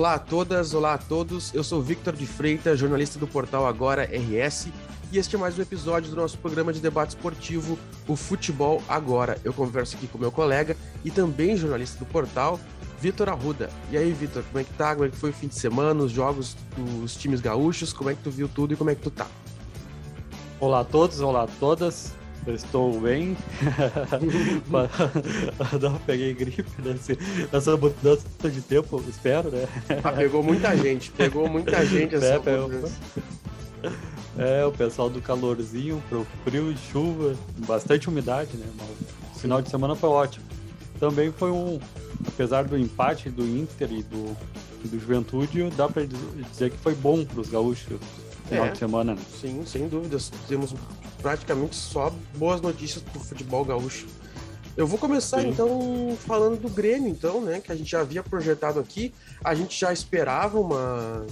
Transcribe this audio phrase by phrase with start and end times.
[0.00, 1.52] Olá a todas, olá a todos.
[1.52, 4.68] Eu sou Victor de Freitas, jornalista do portal Agora RS,
[5.12, 7.78] e este é mais um episódio do nosso programa de debate esportivo,
[8.08, 9.38] o Futebol Agora.
[9.44, 10.74] Eu converso aqui com meu colega
[11.04, 12.58] e também jornalista do portal,
[12.98, 13.68] Vitor Arruda.
[13.90, 14.94] E aí, Vitor, como é que tá?
[14.94, 17.92] Como é que foi o fim de semana, os jogos dos times gaúchos?
[17.92, 19.26] Como é que tu viu tudo e como é que tu tá?
[20.58, 22.14] Olá a todos, olá a todas.
[22.46, 23.36] Eu estou bem.
[25.80, 27.18] Não peguei gripe nesse,
[27.52, 29.68] nessa mudança de tempo, espero, né?
[30.02, 32.40] Ah, pegou muita gente, pegou muita gente essa
[34.38, 37.34] é, é, o pessoal do calorzinho pro frio e chuva,
[37.66, 38.66] bastante umidade, né?
[39.34, 40.44] o final de semana foi ótimo.
[40.98, 41.78] Também foi um,
[42.26, 44.36] apesar do empate do Inter e do,
[44.84, 47.98] do Juventude, dá para dizer que foi bom para os gaúchos
[48.50, 49.14] final é, de semana.
[49.14, 49.20] Né?
[49.40, 50.30] Sim, sem dúvidas.
[50.48, 50.74] Temos
[51.20, 54.06] praticamente só boas notícias pro futebol gaúcho.
[54.76, 55.48] Eu vou começar Sim.
[55.48, 57.60] então falando do Grêmio, então, né?
[57.60, 59.12] Que a gente já havia projetado aqui.
[59.44, 61.26] A gente já esperava uma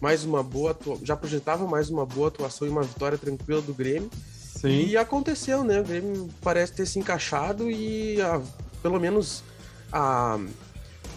[0.00, 4.10] mais uma boa já projetava mais uma boa atuação e uma vitória tranquila do Grêmio.
[4.60, 4.86] Sim.
[4.86, 5.80] E aconteceu, né?
[5.80, 8.40] O Grêmio parece ter se encaixado e a,
[8.82, 9.42] pelo menos
[9.92, 10.38] a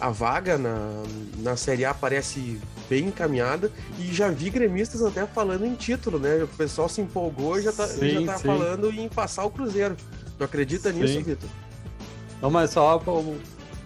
[0.00, 1.02] a vaga na,
[1.38, 6.42] na Série A parece bem encaminhada e já vi gremistas até falando em título, né?
[6.44, 9.96] O pessoal se empolgou e já tá, sim, já tá falando em passar o Cruzeiro.
[10.38, 11.00] Tu acredita sim.
[11.00, 11.48] nisso, Vitor?
[12.40, 13.12] Não, mas só pra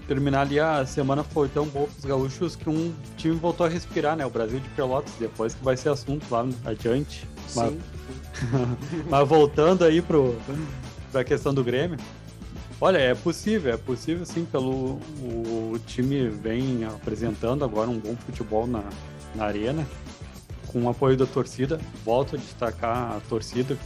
[0.09, 4.17] terminar ali, a semana foi tão boa pros gaúchos que um time voltou a respirar,
[4.17, 4.27] né?
[4.27, 7.29] O Brasil de Pelotas, depois que vai ser assunto lá adiante.
[7.47, 7.61] Sim.
[7.61, 7.75] Mas,
[9.09, 10.37] mas voltando aí pro,
[11.13, 11.97] pra questão do Grêmio,
[12.83, 18.67] Olha, é possível, é possível sim, pelo o, time vem apresentando agora um bom futebol
[18.67, 18.83] na,
[19.35, 19.87] na arena,
[20.69, 21.79] com o apoio da torcida.
[22.03, 23.77] Volto a destacar a torcida,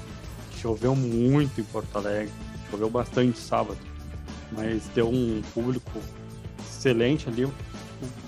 [0.59, 2.33] choveu muito em Porto Alegre,
[2.71, 3.81] choveu bastante sábado,
[4.53, 5.91] mas deu um público
[6.61, 7.49] excelente ali,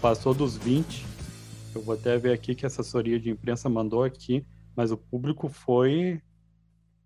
[0.00, 1.06] passou dos 20.
[1.76, 4.44] Eu vou até ver aqui que a assessoria de imprensa mandou aqui,
[4.74, 6.20] mas o público foi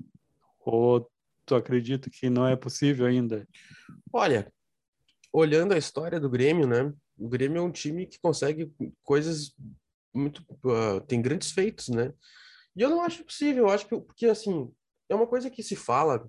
[0.60, 1.08] Ou
[1.44, 3.46] tu acredita que não é possível ainda?
[4.12, 4.52] Olha,
[5.32, 6.92] olhando a história do Grêmio, né?
[7.22, 8.72] O Grêmio é um time que consegue
[9.02, 9.54] coisas
[10.12, 10.42] muito.
[10.64, 12.12] Uh, tem grandes feitos, né?
[12.74, 14.70] E eu não acho possível, eu acho que, porque assim,
[15.08, 16.28] é uma coisa que se fala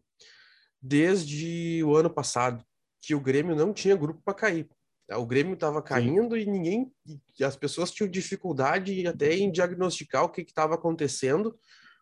[0.81, 2.63] desde o ano passado,
[3.01, 4.69] que o Grêmio não tinha grupo para cair.
[5.11, 6.41] O Grêmio estava caindo Sim.
[6.41, 6.91] e ninguém,
[7.39, 11.57] e as pessoas tinham dificuldade até em diagnosticar o que estava acontecendo,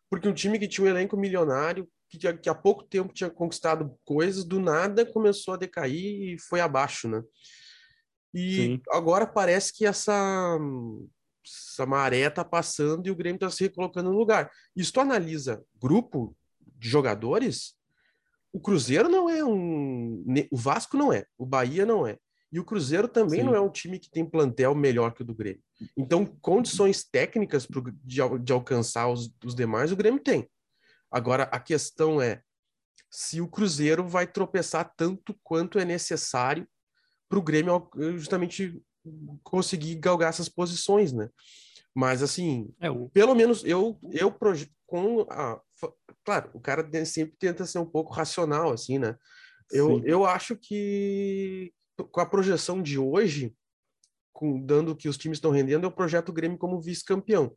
[0.10, 3.98] porque um time que tinha um elenco milionário, que, que há pouco tempo tinha conquistado
[4.04, 7.24] coisas, do nada começou a decair e foi abaixo, né?
[8.34, 8.82] E Sim.
[8.90, 10.58] agora parece que essa,
[11.46, 14.50] essa maré tá passando e o Grêmio está se recolocando no lugar.
[14.78, 16.36] Se tu analisa grupo
[16.78, 17.76] de jogadores,
[18.54, 20.24] o Cruzeiro não é um.
[20.52, 22.18] O Vasco não é, o Bahia não é.
[22.52, 23.46] E o Cruzeiro também Sim.
[23.46, 25.64] não é um time que tem plantel melhor que o do Grêmio.
[25.96, 30.50] Então, condições técnicas pro, de, de alcançar os, os demais, o Grêmio tem.
[31.10, 32.42] Agora, a questão é
[33.10, 36.68] se o Cruzeiro vai tropeçar tanto quanto é necessário
[37.32, 38.84] para o Grêmio justamente
[39.42, 41.30] conseguir galgar essas posições, né?
[41.96, 43.10] Mas assim, é, o...
[43.10, 44.36] pelo menos eu eu
[44.86, 45.62] com a
[46.26, 49.16] claro, o cara sempre tenta ser um pouco racional assim, né?
[49.72, 51.74] Eu, eu acho que
[52.12, 53.56] com a projeção de hoje,
[54.34, 57.56] com, dando que os times estão rendendo, eu projeto o Grêmio como vice-campeão.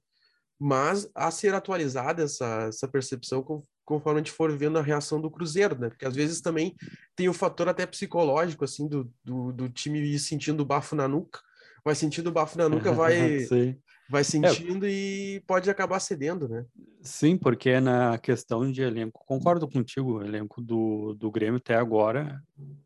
[0.56, 3.42] Mas a ser atualizada essa, essa percepção
[3.84, 5.88] conforme a gente for vendo a reação do Cruzeiro, né?
[5.88, 6.74] Porque às vezes também
[7.14, 11.06] tem o fator até psicológico, assim, do, do, do time ir sentindo o bafo na
[11.06, 11.40] nuca,
[11.84, 13.46] vai sentindo o bafo na nuca, vai,
[14.08, 14.24] vai é.
[14.24, 14.90] sentindo é.
[14.90, 16.64] e pode acabar cedendo, né?
[17.02, 22.42] Sim, porque na questão de elenco, concordo contigo, o elenco do, do Grêmio até agora,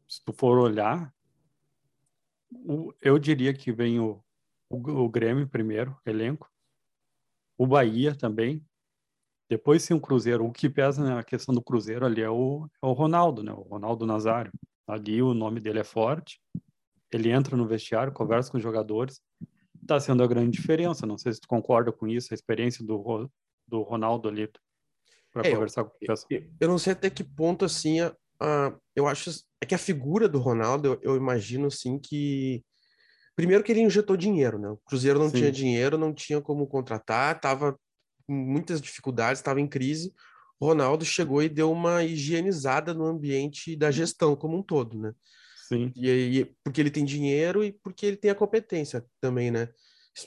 [0.09, 1.12] se tu for olhar,
[2.51, 4.21] o, eu diria que vem o,
[4.69, 6.51] o, o Grêmio primeiro, elenco,
[7.56, 8.65] o Bahia também,
[9.49, 10.45] Depois sim o Cruzeiro.
[10.45, 13.53] O que pesa na questão do Cruzeiro ali é o, é o Ronaldo, né?
[13.53, 14.53] O Ronaldo Nazário.
[14.87, 16.41] Ali o nome dele é forte.
[17.11, 19.21] Ele entra no vestiário, conversa com os jogadores.
[19.81, 21.06] Está sendo a grande diferença.
[21.06, 23.31] Não sei se tu concorda com isso, a experiência do,
[23.67, 24.50] do Ronaldo ali
[25.33, 26.27] para é, conversar com o pessoal.
[26.31, 29.31] Eu, eu, não sei até que ponto assim, a, a, eu acho
[29.61, 32.62] é que a figura do Ronaldo, eu, eu imagino assim que
[33.37, 34.69] primeiro que ele injetou dinheiro, né?
[34.69, 35.39] O Cruzeiro não Sim.
[35.39, 37.79] tinha dinheiro, não tinha como contratar, tava
[38.29, 40.13] muitas dificuldades, estava em crise.
[40.61, 45.13] O Ronaldo chegou e deu uma higienizada no ambiente da gestão como um todo, né?
[45.69, 45.93] Sim.
[45.95, 49.69] E aí, porque ele tem dinheiro e porque ele tem a competência também, né?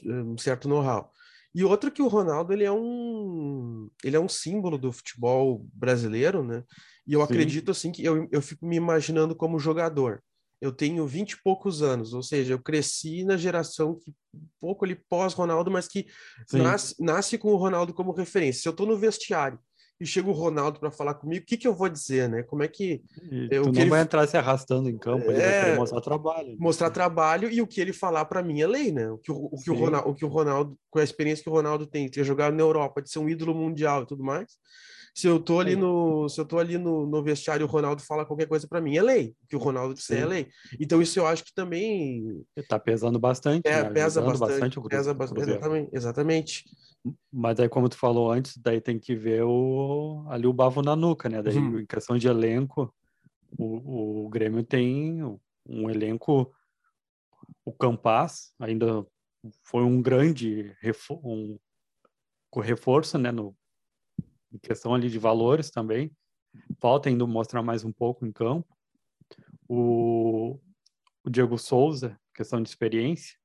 [0.06, 1.12] Um certo know-how.
[1.54, 6.44] E outro que o Ronaldo, ele é um ele é um símbolo do futebol brasileiro,
[6.44, 6.64] né?
[7.06, 7.26] E eu Sim.
[7.26, 10.24] acredito assim que eu, eu fico me imaginando como jogador.
[10.62, 14.86] Eu tenho vinte e poucos anos, ou seja, eu cresci na geração que um pouco
[14.86, 16.06] ali pós Ronaldo, mas que
[16.54, 18.62] nasce, nasce com o Ronaldo como referência.
[18.62, 19.60] Se eu estou no vestiário
[20.00, 22.44] e chega o Ronaldo para falar comigo, o que, que eu vou dizer, né?
[22.44, 23.04] Como é que.
[23.32, 23.90] E tu não ele...
[23.90, 25.62] vai entrar se arrastando em campo, ele é...
[25.62, 26.56] vai mostrar trabalho.
[26.60, 29.10] Mostrar trabalho e o que ele falar para mim é lei, né?
[29.10, 31.50] O que o, o que o, Ronaldo, o que o Ronaldo, com a experiência que
[31.50, 34.24] o Ronaldo tem, de ter jogado na Europa, de ser um ídolo mundial e tudo
[34.24, 34.54] mais.
[35.14, 38.26] Se eu tô ali no, se eu tô ali no, no vestiário o Ronaldo fala
[38.26, 39.36] qualquer coisa para mim, é lei.
[39.44, 40.48] O que o Ronaldo disser é lei.
[40.80, 43.90] Então isso eu acho que também tá pesando bastante, é, né?
[43.90, 46.66] pesa bastante, bastante grupo, pesa bastante, exatamente, exatamente.
[47.32, 50.96] Mas aí, como tu falou antes, daí tem que ver o, ali o bavo na
[50.96, 51.42] nuca, né?
[51.42, 51.80] Daí, uhum.
[51.80, 52.94] em questão de elenco,
[53.58, 55.22] o, o Grêmio tem
[55.68, 56.54] um elenco.
[57.66, 59.06] O Campas ainda
[59.64, 61.58] foi um grande refor um
[62.60, 63.32] reforço, né?
[63.32, 63.56] No,
[64.52, 66.12] em questão ali de valores também.
[66.80, 68.68] Falta ainda mostrar mais um pouco em campo.
[69.68, 70.60] O,
[71.24, 73.38] o Diego Souza, questão de experiência,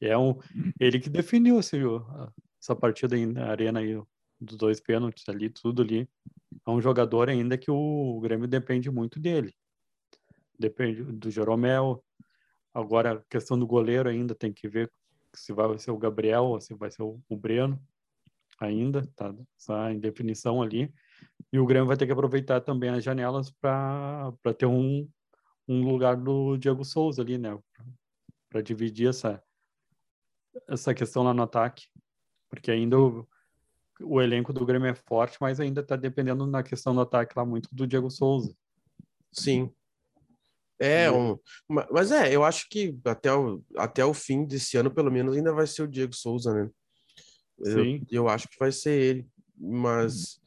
[0.00, 0.34] é um,
[0.78, 1.78] ele que definiu assim,
[2.60, 4.00] essa partida na arena aí,
[4.40, 6.08] dos dois pênaltis ali, tudo ali.
[6.66, 9.54] É um jogador ainda que o Grêmio depende muito dele.
[10.58, 12.02] Depende do Jeromel.
[12.72, 14.90] Agora, a questão do goleiro ainda tem que ver
[15.34, 17.80] se vai ser o Gabriel ou se vai ser o, Breno.
[18.60, 19.34] Ainda, tá,
[19.90, 20.92] em definição ali.
[21.50, 25.08] E o Grêmio vai ter que aproveitar também as janelas para ter um,
[25.66, 27.58] um lugar do Diego Souza ali, né?
[28.50, 29.42] Para dividir essa,
[30.68, 31.86] essa questão lá no ataque.
[32.50, 33.26] Porque ainda o,
[34.02, 37.46] o elenco do Grêmio é forte, mas ainda está dependendo na questão do ataque lá
[37.46, 38.54] muito do Diego Souza.
[39.32, 39.72] Sim.
[40.78, 45.10] É, um, mas é, eu acho que até o, até o fim desse ano, pelo
[45.10, 46.70] menos, ainda vai ser o Diego Souza, né?
[47.62, 48.04] Sim.
[48.10, 50.40] Eu, eu acho que vai ser ele, mas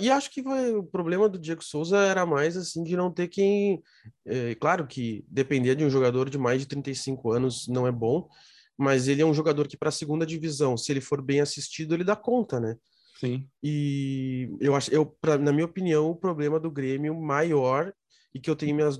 [0.00, 3.28] e acho que vai, o problema do Diego Souza era mais assim de não ter
[3.28, 3.82] quem.
[4.26, 8.28] É, claro que depender de um jogador de mais de 35 anos não é bom,
[8.76, 11.94] mas ele é um jogador que para a segunda divisão, se ele for bem assistido,
[11.94, 12.76] ele dá conta, né?
[13.18, 13.48] Sim.
[13.62, 17.92] E eu acho, eu, pra, na minha opinião, o problema do Grêmio maior
[18.34, 18.98] e que eu tenho minhas,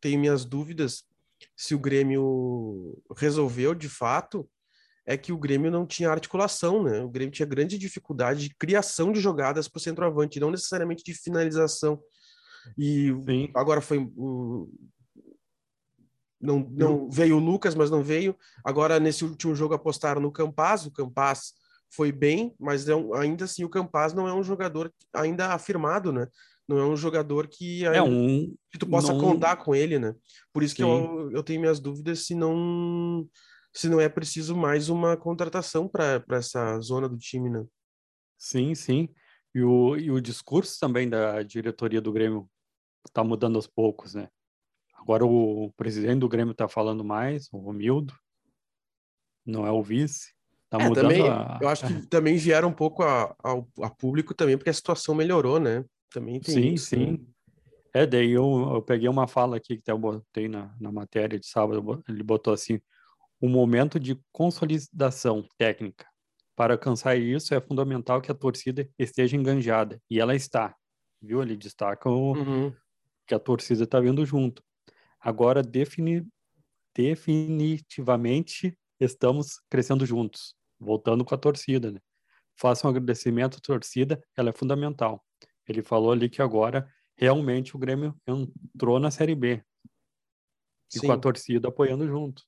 [0.00, 1.04] tenho minhas dúvidas
[1.56, 4.48] se o Grêmio resolveu de fato
[5.06, 7.00] é que o Grêmio não tinha articulação, né?
[7.00, 11.14] O Grêmio tinha grande dificuldade de criação de jogadas para o centroavante, não necessariamente de
[11.14, 12.02] finalização.
[12.76, 13.50] E Sim.
[13.54, 14.68] agora foi o,
[16.40, 18.36] não, não veio o Lucas, mas não veio.
[18.64, 20.86] Agora, nesse último jogo, apostaram no Campaz.
[20.86, 21.52] O Campaz
[21.88, 26.12] foi bem, mas é um, ainda assim o Campaz não é um jogador ainda afirmado,
[26.12, 26.26] né?
[26.68, 29.20] Não é um jogador que, é um, que tu possa não...
[29.20, 30.14] contar com ele, né?
[30.52, 30.76] Por isso Sim.
[30.76, 33.26] que eu, eu tenho minhas dúvidas se não
[33.76, 37.62] se não é preciso mais uma contratação para essa zona do time, né?
[38.38, 39.08] Sim, sim.
[39.54, 42.48] E o, e o discurso também da diretoria do Grêmio
[43.06, 44.28] está mudando aos poucos, né?
[44.94, 48.14] Agora o presidente do Grêmio está falando mais, o Romildo,
[49.44, 50.32] não é o vice.
[50.70, 51.58] Tá é, mudando também, a...
[51.60, 55.14] Eu acho que também vieram um pouco a, a, a, público também, porque a situação
[55.14, 55.84] melhorou, né?
[56.10, 57.12] Também tem sim, isso, sim.
[57.12, 57.18] Né?
[57.92, 61.46] É, daí eu, eu peguei uma fala aqui que eu botei na, na matéria de
[61.46, 62.80] sábado, ele botou assim,
[63.40, 66.06] o momento de consolidação técnica.
[66.54, 70.74] Para alcançar isso, é fundamental que a torcida esteja enganjada, e ela está,
[71.20, 71.42] viu?
[71.42, 72.74] Ele destaca o, uhum.
[73.26, 74.62] que a torcida está vindo junto.
[75.20, 76.26] Agora, defini
[76.96, 82.00] definitivamente, estamos crescendo juntos, voltando com a torcida, né?
[82.58, 85.22] Faça um agradecimento à torcida, ela é fundamental.
[85.68, 89.62] Ele falou ali que agora realmente o Grêmio entrou na Série B.
[90.94, 91.06] E Sim.
[91.06, 92.42] com a torcida apoiando junto.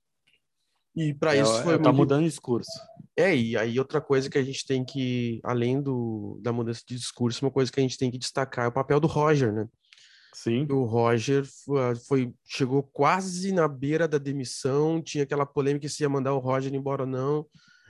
[0.99, 1.97] E para é, isso foi é, tá muito...
[1.97, 2.71] mudando o discurso.
[3.17, 6.97] É, e aí outra coisa que a gente tem que, além do, da mudança de
[6.97, 9.69] discurso, uma coisa que a gente tem que destacar é o papel do Roger, né?
[10.35, 10.67] Sim.
[10.71, 16.09] O Roger ah, foi, chegou quase na beira da demissão, tinha aquela polêmica se ia
[16.09, 17.47] mandar o Roger embora ou não.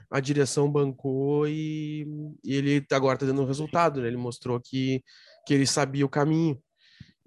[0.09, 2.07] a direção bancou e,
[2.43, 4.07] e ele agora está dando resultado, né?
[4.07, 5.03] Ele mostrou que,
[5.45, 6.59] que ele sabia o caminho.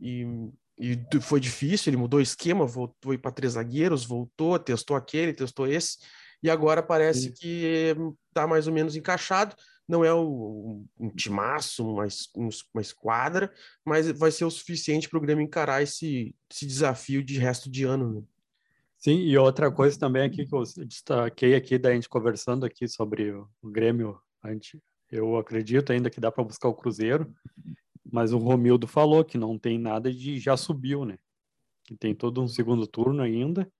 [0.00, 0.26] E,
[0.82, 5.68] e foi difícil, ele mudou o esquema, voltou para três zagueiros, voltou, testou aquele, testou
[5.68, 5.98] esse,
[6.42, 7.32] e agora parece Sim.
[7.32, 7.94] que
[8.28, 9.54] está mais ou menos encaixado.
[9.88, 12.06] Não é o, um timaço, uma,
[12.74, 13.52] uma esquadra,
[13.84, 17.84] mas vai ser o suficiente para o Grêmio encarar esse, esse desafio de resto de
[17.84, 18.14] ano.
[18.14, 18.22] Né?
[18.98, 23.30] Sim, e outra coisa também aqui que eu destaquei aqui da gente conversando aqui sobre
[23.30, 24.18] o, Grêmio,
[25.10, 27.32] eu acredito ainda que dá para buscar o Cruzeiro,
[28.12, 31.18] mas o Romildo falou que não tem nada de já subiu, né?
[31.82, 33.72] Que tem todo um segundo turno ainda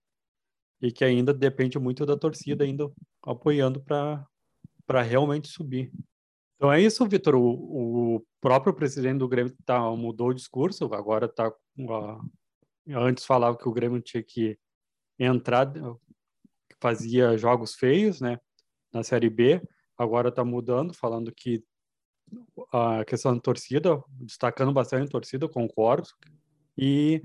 [0.81, 5.93] e que ainda depende muito da torcida ainda apoiando para realmente subir.
[6.55, 7.35] Então é isso, Vitor.
[7.35, 11.53] O, o, próprio presidente do Grêmio tá, mudou o discurso, agora está.
[12.89, 14.57] Antes falava que o Grêmio tinha que
[15.17, 15.71] entrar,
[16.81, 18.39] fazia jogos feios, né,
[18.91, 19.61] na Série B.
[19.97, 21.63] Agora está mudando, falando que
[22.71, 26.09] a questão da torcida, destacando bastante a torcida, concordo.
[26.77, 27.21] E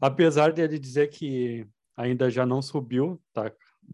[0.00, 1.66] apesar de ele dizer que
[1.96, 3.52] ainda já não subiu, tá?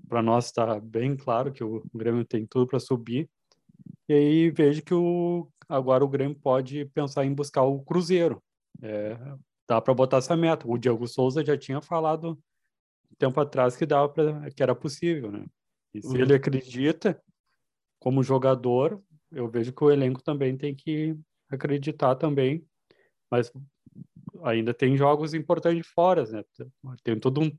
[0.09, 3.29] Para nós está bem claro que o Grêmio tem tudo para subir.
[4.09, 8.43] E aí vejo que o, agora o Grêmio pode pensar em buscar o Cruzeiro.
[8.83, 9.17] É,
[9.67, 10.69] dá para botar essa meta.
[10.69, 12.39] O Diego Souza já tinha falado
[13.19, 15.45] tempo atrás que dava pra, que era possível, né?
[15.93, 16.23] E se uhum.
[16.23, 17.21] ele acredita
[17.99, 21.16] como jogador, eu vejo que o elenco também tem que
[21.50, 22.64] acreditar também,
[23.30, 23.52] mas
[24.44, 26.42] ainda tem jogos importantes fora, né?
[27.02, 27.50] Tem todo um,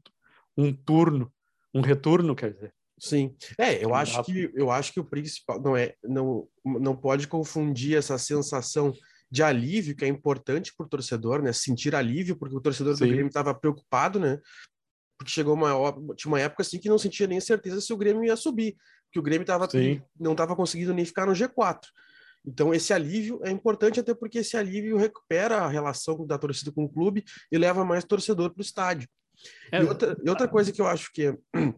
[0.58, 1.32] um turno,
[1.74, 2.74] um retorno, quer dizer.
[3.00, 7.30] Sim, é, eu acho que eu acho que o principal não é não não pode
[7.30, 8.94] confundir essa sensação
[9.32, 11.54] de alívio que é importante para o torcedor, né?
[11.54, 13.06] Sentir alívio porque o torcedor Sim.
[13.06, 14.40] do Grêmio estava preocupado, né?
[15.20, 15.74] Porque chegou uma,
[16.26, 18.78] uma época assim que não sentia nem certeza se o Grêmio ia subir,
[19.12, 19.68] que o Grêmio tava,
[20.18, 21.82] não estava conseguindo nem ficar no G4.
[22.46, 26.86] Então, esse alívio é importante, até porque esse alívio recupera a relação da torcida com
[26.86, 29.10] o clube e leva mais torcedor para o estádio.
[29.70, 31.38] É, e, outra, e outra coisa que eu acho que é.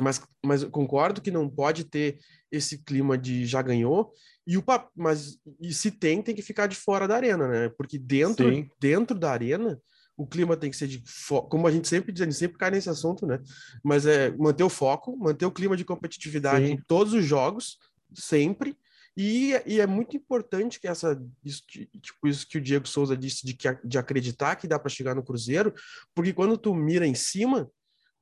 [0.00, 2.18] Mas, mas concordo que não pode ter
[2.50, 4.10] esse clima de já ganhou,
[4.46, 4.64] e o
[4.96, 7.68] mas e se tem, tem que ficar de fora da arena, né?
[7.76, 9.78] Porque dentro, dentro da arena
[10.22, 12.56] o clima tem que ser de foco, como a gente sempre diz, a gente sempre
[12.56, 13.40] cai nesse assunto, né?
[13.82, 16.72] Mas é manter o foco, manter o clima de competitividade Sim.
[16.72, 17.78] em todos os jogos,
[18.14, 18.76] sempre.
[19.16, 23.44] E, e, é muito importante que essa, isso, tipo, isso que o Diego Souza disse
[23.44, 25.74] de, que, de acreditar que dá para chegar no Cruzeiro,
[26.14, 27.70] porque quando tu mira em cima,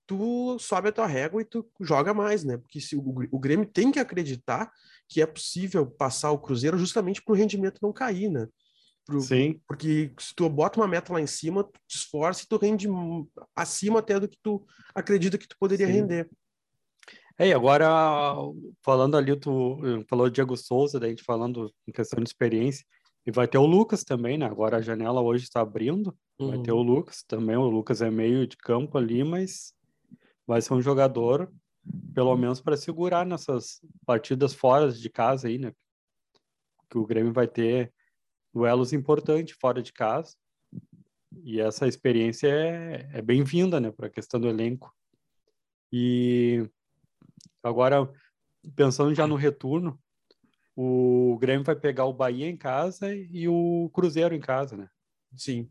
[0.04, 2.56] tu sobe a tua régua e tu joga mais, né?
[2.56, 4.72] Porque se o, o Grêmio tem que acreditar
[5.08, 8.48] que é possível passar o Cruzeiro justamente para o rendimento não cair, né?
[9.10, 9.60] Pro, Sim.
[9.66, 12.88] Porque se tu bota uma meta lá em cima, tu te esforça e tu rende
[13.56, 14.64] acima até do que tu
[14.94, 15.92] acredita que tu poderia Sim.
[15.92, 16.30] render.
[17.36, 17.88] É, e agora,
[18.84, 22.84] falando ali, tu falou Diego Souza, daí a gente falando em questão de experiência,
[23.26, 24.46] e vai ter o Lucas também, né?
[24.46, 26.48] Agora a janela hoje está abrindo, uhum.
[26.48, 26.82] vai ter o uhum.
[26.82, 27.56] Lucas também.
[27.56, 29.74] O Lucas é meio de campo ali, mas
[30.46, 31.50] vai ser um jogador,
[32.14, 35.72] pelo menos para segurar nessas partidas fora de casa aí, né?
[36.88, 37.92] Que o Grêmio vai ter
[38.52, 40.34] duelos importantes fora de casa.
[41.44, 44.94] E essa experiência é, é bem-vinda, né, para a questão do elenco.
[45.92, 46.68] E
[47.62, 48.10] agora,
[48.74, 49.98] pensando já no retorno,
[50.76, 54.88] o Grêmio vai pegar o Bahia em casa e o Cruzeiro em casa, né?
[55.36, 55.70] Sim.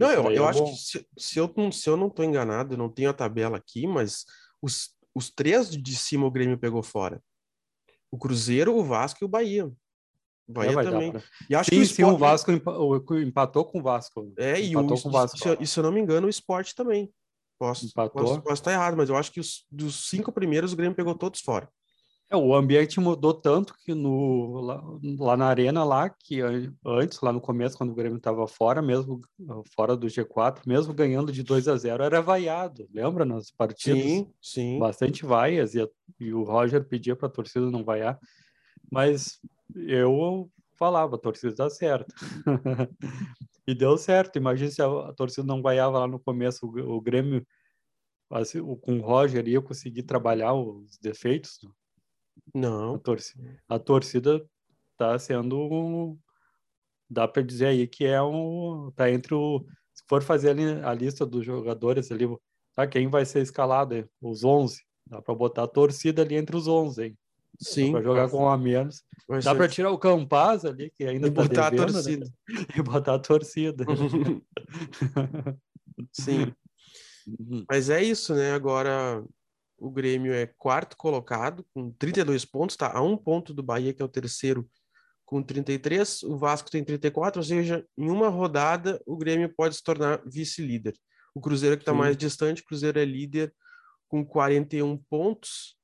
[0.00, 0.70] Não, eu, eu é acho bom.
[0.70, 4.24] que se, se, eu, se eu não estou enganado, não tenho a tabela aqui, mas
[4.60, 7.22] os, os três de cima o Grêmio pegou fora.
[8.10, 9.70] O Cruzeiro, o Vasco e o Bahia.
[10.48, 11.12] Bahia também.
[11.12, 11.22] Pra...
[11.50, 14.32] E acho sim, que o, sim, o Vasco empatou com o Vasco.
[14.38, 15.38] É, e o, com o Vasco.
[15.38, 17.10] Se, e se eu não me engano, o esporte também.
[17.58, 18.22] Posso, empatou.
[18.22, 21.14] posso, posso estar errado, mas eu acho que os, dos cinco primeiros o Grêmio pegou
[21.14, 21.68] todos fora.
[22.28, 24.82] É, o ambiente mudou tanto que no, lá,
[25.18, 26.40] lá, na arena lá, que
[26.84, 29.20] antes, lá no começo, quando o Grêmio estava fora, mesmo
[29.74, 34.02] fora do G4, mesmo ganhando de 2 a 0 era vaiado, lembra nas partidas?
[34.02, 34.78] Sim, sim.
[34.78, 35.88] Bastante vaias, e,
[36.18, 38.18] e o Roger pedia para a torcida não vaiar,
[38.90, 39.38] mas
[39.74, 42.14] eu falava, a torcida está certa.
[43.66, 44.36] e deu certo.
[44.36, 47.46] Imagina se a, a, torcida não vaiava lá no começo, o, o Grêmio,
[48.30, 51.58] assim, o, com o Roger, ia conseguir trabalhar os defeitos.
[52.54, 52.94] Não.
[52.94, 54.46] A torcida, a torcida
[54.96, 56.18] tá sendo.
[57.08, 58.90] Dá para dizer aí que é um.
[58.94, 59.64] Tá entre o.
[59.94, 62.26] Se for fazer ali a lista dos jogadores ali,
[62.74, 62.86] tá?
[62.86, 64.08] Quem vai ser escalado?
[64.20, 64.84] Os 11.
[65.06, 67.18] Dá para botar a torcida ali entre os 11, hein?
[67.60, 67.92] Sim.
[67.92, 69.02] Para jogar com um a menos.
[69.28, 71.92] Vai Dá para tirar o Campaz ali, que ainda e tá botar devendo, a né?
[71.92, 72.24] torcida.
[72.24, 72.32] Né?
[72.76, 73.84] E botar a torcida.
[76.12, 76.52] Sim.
[77.26, 77.64] Uhum.
[77.68, 78.52] Mas é isso, né?
[78.52, 79.24] Agora,
[79.78, 82.92] o Grêmio é quarto colocado, com 32 pontos, tá?
[82.92, 84.68] A um ponto do Bahia, que é o terceiro,
[85.24, 86.22] com 33.
[86.22, 90.94] O Vasco tem 34, ou seja, em uma rodada o Grêmio pode se tornar vice-líder.
[91.34, 93.52] O Cruzeiro que está mais distante, o Cruzeiro é líder
[94.08, 95.76] com 41 pontos.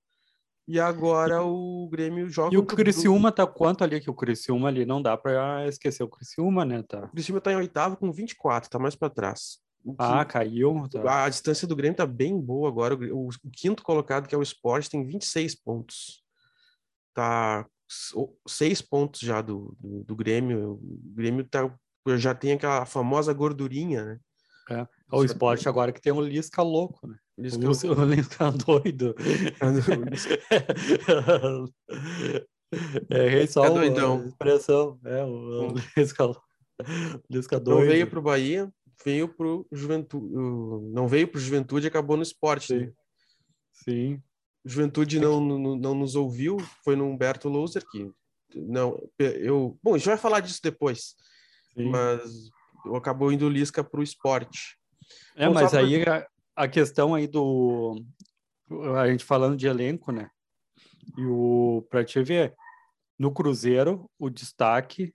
[0.66, 2.54] E agora o Grêmio joga.
[2.54, 4.00] E o Criciúma tá quanto ali?
[4.00, 6.82] Que o Criciúma ali não dá para esquecer o Criciúma, né?
[6.82, 7.04] Tá.
[7.04, 9.58] O Criciúma tá em oitavo com 24, tá mais para trás.
[9.84, 9.94] Que...
[9.98, 10.88] Ah, caiu.
[10.88, 11.24] Tá.
[11.24, 12.94] A distância do Grêmio tá bem boa agora.
[12.94, 16.22] O, o, quinto colocado, que é o Sport, tem 26 pontos.
[17.12, 17.66] Tá
[18.48, 20.74] seis pontos já do, do, do Grêmio.
[20.74, 21.68] O Grêmio tá,
[22.16, 24.20] já tem aquela famosa gordurinha, né?
[24.70, 24.86] É.
[25.10, 27.16] O esporte agora que tem um Lisca louco, né?
[27.42, 29.14] Lisca, o, o Lisca doido.
[33.10, 34.26] é, rei só doidão.
[34.26, 34.98] expressão.
[35.04, 36.32] É, o, Lisca,
[37.30, 37.80] Lisca doido.
[37.80, 38.72] Não veio para o Bahia,
[39.04, 40.32] veio para o Juventude.
[40.92, 42.68] Não veio para o Juventude e acabou no esporte.
[42.68, 42.78] Sim.
[42.78, 42.92] Né?
[43.72, 44.22] Sim.
[44.64, 48.08] Juventude não, não, não nos ouviu, foi no Humberto Louser que
[48.54, 51.14] não, eu, bom, a gente vai falar disso depois,
[51.74, 51.88] Sim.
[51.88, 52.50] mas
[52.94, 54.76] acabou indo Lisca para o esporte.
[55.36, 55.80] É, mas pra...
[55.80, 56.04] aí
[56.54, 58.02] a, questão aí do
[58.96, 60.30] a gente falando de elenco, né?
[61.16, 62.54] E o para te ver,
[63.18, 65.14] no Cruzeiro o destaque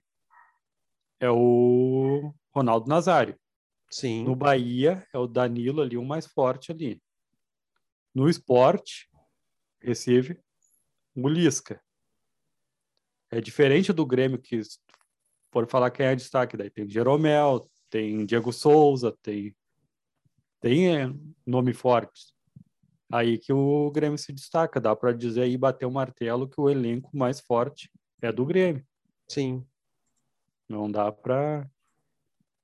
[1.20, 3.38] é o Ronaldo Nazário.
[3.90, 4.24] Sim.
[4.24, 7.02] No Bahia é o Danilo ali o mais forte ali.
[8.14, 9.08] No esporte
[9.80, 10.38] Recife,
[11.14, 11.80] o Lisca.
[13.30, 14.60] É diferente do Grêmio, que
[15.52, 19.54] for falar quem é destaque, daí tem Jeromel, tem Diego Souza, tem,
[20.60, 21.12] tem é,
[21.46, 22.34] nome forte.
[23.10, 26.68] Aí que o Grêmio se destaca, dá para dizer aí, bater o martelo, que o
[26.68, 28.86] elenco mais forte é do Grêmio.
[29.26, 29.64] Sim.
[30.68, 31.68] Não dá para.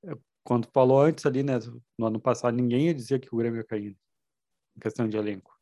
[0.05, 1.59] É, quando falou antes ali, né,
[1.99, 3.97] no ano passado, ninguém ia dizer que o Grêmio ia cair
[4.77, 5.59] em questão de elenco.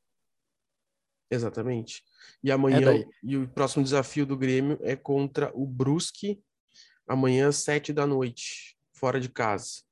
[1.30, 2.02] Exatamente.
[2.42, 6.42] E amanhã, é e o próximo desafio do Grêmio é contra o Brusque,
[7.06, 9.82] amanhã às sete da noite, fora de casa.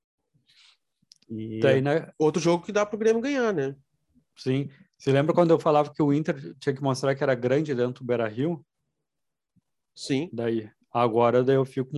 [1.31, 2.11] E Daí, né?
[2.19, 3.77] outro jogo que dá para o Grêmio ganhar, né?
[4.37, 4.69] Sim.
[4.99, 8.03] Você lembra quando eu falava que o Inter tinha que mostrar que era grande dentro
[8.03, 8.65] do Beira-Rio?
[9.95, 10.29] Sim.
[10.33, 11.93] Daí, agora daí eu fico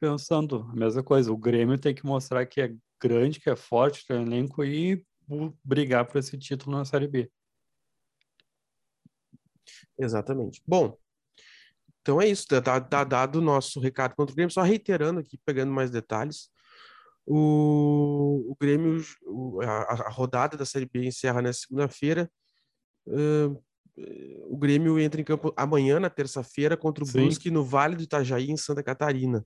[0.00, 1.32] pensando a mesma coisa.
[1.32, 5.04] O Grêmio tem que mostrar que é grande, que é forte, tem elenco e
[5.62, 7.30] brigar por esse título na Série B.
[9.98, 10.62] Exatamente.
[10.66, 10.96] Bom,
[12.00, 15.38] então é isso, tá, tá dado o nosso recado contra o Grêmio, só reiterando aqui,
[15.44, 16.50] pegando mais detalhes.
[17.26, 22.30] O, o Grêmio, o, a, a, rodada da Série B encerra na segunda-feira.
[23.06, 23.62] Uh,
[24.48, 27.20] o Grêmio entra em campo amanhã, na terça-feira, contra o Sim.
[27.20, 29.44] Brusque no Vale do Itajaí, em Santa Catarina.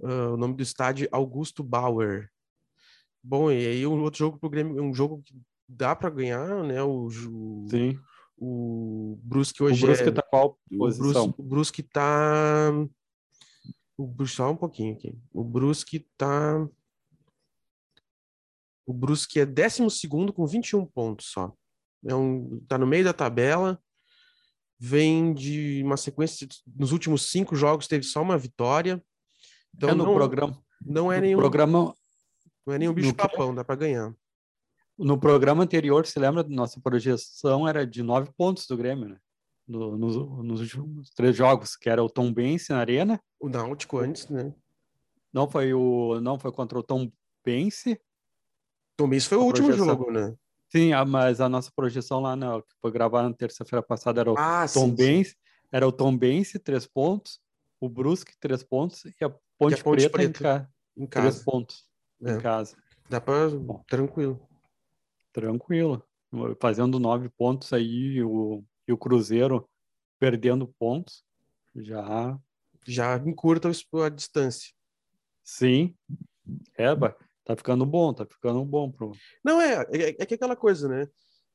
[0.00, 2.28] Uh, o nome do estádio é Augusto Bauer.
[3.22, 5.34] Bom, e aí o outro jogo para o Grêmio um jogo que
[5.68, 6.82] dá para ganhar, né?
[6.82, 7.98] O, o, Sim.
[8.36, 10.12] O Brusque hoje o Brusque é...
[10.12, 11.32] tá qual posição?
[11.38, 12.72] O Brusque, tá...
[13.96, 15.18] O só um pouquinho aqui.
[15.32, 16.68] O Brusque tá...
[18.84, 21.52] O Brusque é 12 com 21 pontos só.
[22.04, 23.80] É um, tá no meio da tabela.
[24.78, 26.48] Vem de uma sequência.
[26.66, 29.02] Nos últimos cinco jogos teve só uma vitória.
[29.74, 30.62] Então é no não, programa.
[30.84, 31.38] Não é nenhum.
[31.38, 31.94] Programa.
[32.66, 34.14] Não é nenhum bicho papão, dá para ganhar.
[34.98, 39.18] No programa anterior, se lembra, nossa projeção era de nove pontos do Grêmio, né?
[39.66, 43.22] No, nos, nos, últimos três jogos, que era o Tom Benz na Arena.
[43.40, 44.52] O Náutico antes, né?
[45.32, 47.10] Não foi o não foi contra o Tom
[47.44, 47.84] Benz.
[48.96, 49.88] Tom Benz foi o último projeção.
[49.88, 50.34] jogo, né?
[50.68, 54.38] Sim, mas a nossa projeção lá, né, que foi gravada na terça-feira passada, era o
[54.38, 55.34] ah, Tom sim, Benz, sim.
[55.70, 57.40] era o Tom Benz, três pontos,
[57.78, 60.70] o Brusque, três pontos, e a Ponte, e a Ponte Preta, Preta, em, ca...
[60.96, 61.28] em casa.
[61.28, 61.86] três pontos
[62.24, 62.32] é.
[62.32, 62.76] em casa.
[63.08, 63.50] Dá para
[63.86, 64.40] tranquilo.
[65.30, 66.02] Tranquilo.
[66.58, 69.68] Fazendo nove pontos aí o, e o Cruzeiro
[70.18, 71.24] perdendo pontos,
[71.74, 72.38] já.
[72.86, 74.72] Já encurta a distância.
[75.44, 75.94] Sim.
[76.76, 76.88] É,
[77.44, 79.12] tá ficando bom, tá ficando bom pro.
[79.44, 81.08] Não, é, é, é que aquela coisa, né?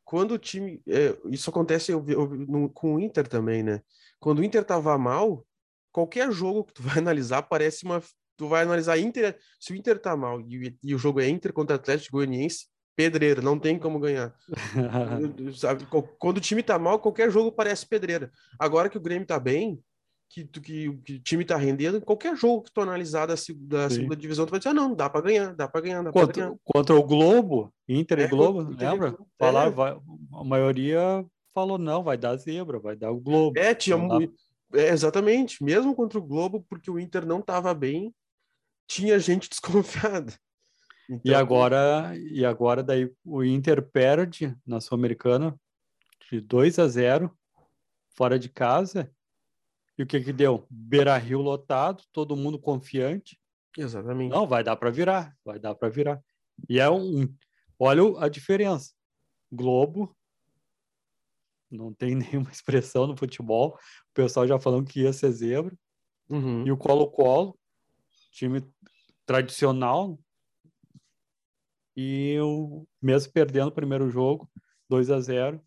[0.03, 0.81] Quando o time.
[0.87, 3.81] É, isso acontece eu, eu, no, com o Inter também, né?
[4.19, 5.45] Quando o Inter tava mal,
[5.91, 8.01] qualquer jogo que tu vai analisar parece uma.
[8.37, 9.37] Tu vai analisar Inter.
[9.59, 13.43] Se o Inter tá mal e, e o jogo é Inter contra Atlético Goianiense, pedreira,
[13.43, 14.33] não tem como ganhar.
[16.17, 18.31] Quando o time tá mal, qualquer jogo parece pedreira.
[18.59, 19.79] Agora que o Grêmio tá bem,
[20.27, 24.15] que, que, que o time tá rendendo, qualquer jogo que tu analisar da, da segunda
[24.15, 26.57] divisão, tu vai dizer, ah, não, dá para ganhar, dá para ganhar, dá contra, ganhar.
[26.65, 29.09] Contra o Globo, Inter e é, Globo, lembra?
[29.09, 29.23] É.
[29.37, 29.95] Falar, vai,
[30.33, 33.57] a maioria falou, não, vai dar zebra, vai dar o Globo.
[33.59, 34.33] É, tinha muito...
[34.73, 38.11] É, exatamente, mesmo contra o Globo, porque o Inter não tava bem,
[38.87, 40.33] tinha gente desconfiada.
[41.09, 45.57] Então, e agora, e agora daí o Inter perde na Sul-Americana
[46.29, 47.37] de 2 a 0
[48.15, 49.09] fora de casa.
[49.97, 50.65] E o que que deu?
[50.69, 53.39] Beira Rio lotado, todo mundo confiante.
[53.77, 54.31] Exatamente.
[54.31, 56.21] Não, vai dar para virar, vai dar para virar.
[56.67, 57.33] E é um.
[57.79, 58.91] Olha a diferença.
[59.51, 60.15] Globo.
[61.69, 63.75] Não tem nenhuma expressão no futebol.
[64.09, 65.75] O pessoal já falando que ia ser zebra.
[66.29, 66.65] Uhum.
[66.65, 67.57] E o Colo-Colo,
[68.31, 68.61] time
[69.25, 70.19] tradicional.
[71.99, 74.47] E o, mesmo perdendo o primeiro jogo,
[74.87, 75.59] 2 a 0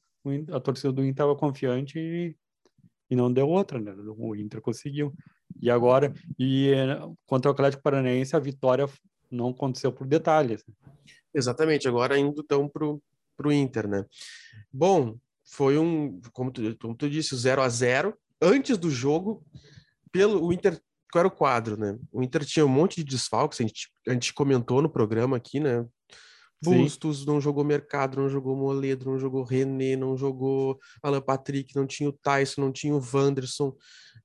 [0.53, 2.37] a torcida do Inter estava confiante e,
[3.11, 3.93] e, não deu outra, né?
[4.17, 5.13] O Inter conseguiu.
[5.61, 6.73] E agora, e
[7.27, 8.89] contra o Atlético Paranaense, a vitória
[9.29, 10.65] não aconteceu por detalhes.
[11.35, 13.03] Exatamente, agora indo então pro,
[13.37, 14.05] pro Inter, né?
[14.73, 19.45] Bom, foi um, como tu, como tu disse, 0 a 0 Antes do jogo,
[20.11, 20.81] pelo o Inter
[21.11, 21.99] qual era o quadro, né?
[22.13, 25.61] O Inter tinha um monte de desfalques, a gente, a gente comentou no programa aqui,
[25.61, 25.85] né?
[26.63, 27.27] Bustos, Sim.
[27.27, 32.09] não jogou Mercado, não jogou Moledo, não jogou René, não jogou Alan Patrick, não tinha
[32.09, 33.75] o Tyson, não tinha o Wanderson,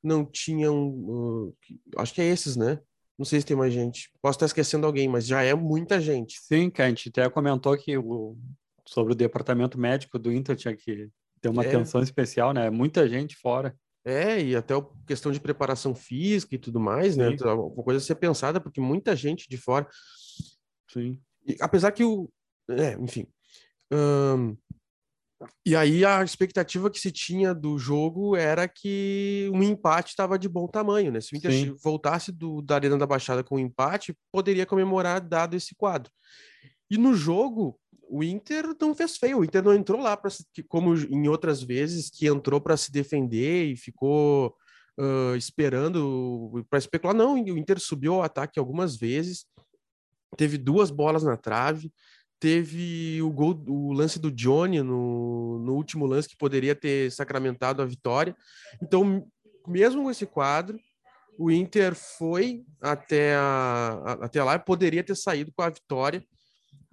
[0.03, 0.89] não tinha um.
[0.89, 1.55] Uh,
[1.97, 2.79] acho que é esses, né?
[3.17, 4.11] Não sei se tem mais gente.
[4.21, 6.37] Posso estar esquecendo alguém, mas já é muita gente.
[6.41, 8.37] Sim, que a gente até comentou que o,
[8.85, 11.67] sobre o departamento médico do Inter tinha que ter uma é.
[11.67, 12.69] atenção especial, né?
[12.69, 13.73] Muita gente fora.
[14.05, 17.35] É, e até a questão de preparação física e tudo mais, né?
[17.35, 17.43] Sim.
[17.43, 17.51] né?
[17.53, 19.87] Uma coisa a ser pensada, porque muita gente de fora.
[20.91, 21.19] Sim.
[21.45, 22.29] E, apesar que o.
[22.69, 23.27] É, enfim.
[25.65, 30.47] e aí a expectativa que se tinha do jogo era que um empate estava de
[30.47, 31.19] bom tamanho, né?
[31.19, 31.75] Se o Inter Sim.
[31.83, 36.11] voltasse do, da Arena da Baixada com um empate, poderia comemorar dado esse quadro.
[36.89, 40.31] E no jogo, o Inter não fez feio, o Inter não entrou lá para
[40.67, 44.55] como em outras vezes que entrou para se defender e ficou
[44.99, 47.15] uh, esperando para especular.
[47.15, 49.45] Não, o Inter subiu ao ataque algumas vezes,
[50.37, 51.91] teve duas bolas na trave,
[52.39, 57.81] teve o gol, o lance do Johnny no, no último lance que poderia ter sacramentado
[57.81, 58.35] a vitória.
[58.81, 59.27] Então,
[59.67, 60.79] mesmo com esse quadro,
[61.37, 66.25] o Inter foi até, a, até lá e poderia ter saído com a vitória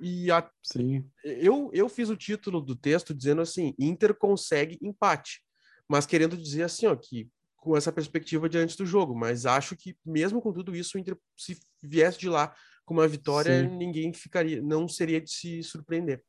[0.03, 0.51] e a...
[0.63, 1.09] Sim.
[1.23, 5.41] Eu, eu fiz o título do texto dizendo assim: Inter consegue empate,
[5.89, 9.97] mas querendo dizer assim, ó, que com essa perspectiva diante do jogo, mas acho que
[10.05, 12.53] mesmo com tudo isso, o Inter, se viesse de lá
[12.85, 13.77] com uma vitória, Sim.
[13.77, 16.25] ninguém ficaria, não seria de se surpreender.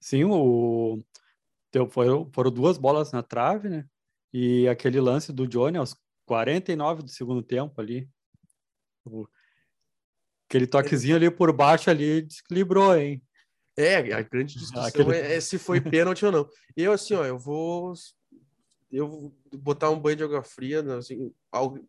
[0.00, 0.98] Sim, o
[1.90, 3.84] foram, foram duas bolas na trave, né?
[4.32, 8.08] E aquele lance do Johnny aos 49 do segundo tempo ali.
[10.48, 13.22] Aquele toquezinho ali por baixo ali desequilibrou, hein?
[13.76, 15.14] É, a grande discussão Aquele...
[15.14, 16.48] é, é, se foi pênalti ou não.
[16.76, 17.92] Eu, assim, ó, eu vou.
[18.90, 20.82] Eu vou botar um banho de água fria.
[20.82, 21.34] Né, assim,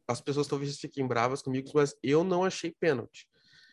[0.08, 3.28] as pessoas talvez fiquem bravas comigo, mas eu não achei pênalti.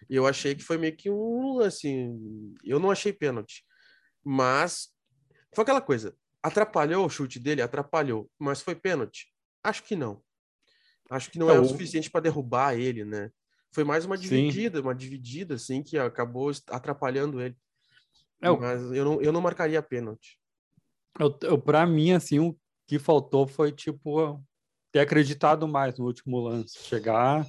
[0.09, 1.61] Eu achei que foi meio que um.
[1.61, 3.65] Assim, eu não achei pênalti.
[4.23, 4.91] Mas
[5.53, 6.15] foi aquela coisa.
[6.43, 7.63] Atrapalhou o chute dele?
[7.63, 8.31] Atrapalhou.
[8.39, 9.33] Mas foi pênalti?
[9.63, 10.23] Acho que não.
[11.11, 13.31] Acho que não é, é o suficiente para derrubar ele, né?
[13.75, 14.85] Foi mais uma dividida, Sim.
[14.85, 17.57] uma dividida, assim, que acabou atrapalhando ele.
[18.41, 20.39] É, Mas eu não, eu não marcaria pênalti.
[21.19, 22.57] Eu, eu, pra mim, assim, o
[22.87, 24.41] que faltou foi, tipo,
[24.93, 26.79] ter acreditado mais no último lance.
[26.79, 27.45] Chegar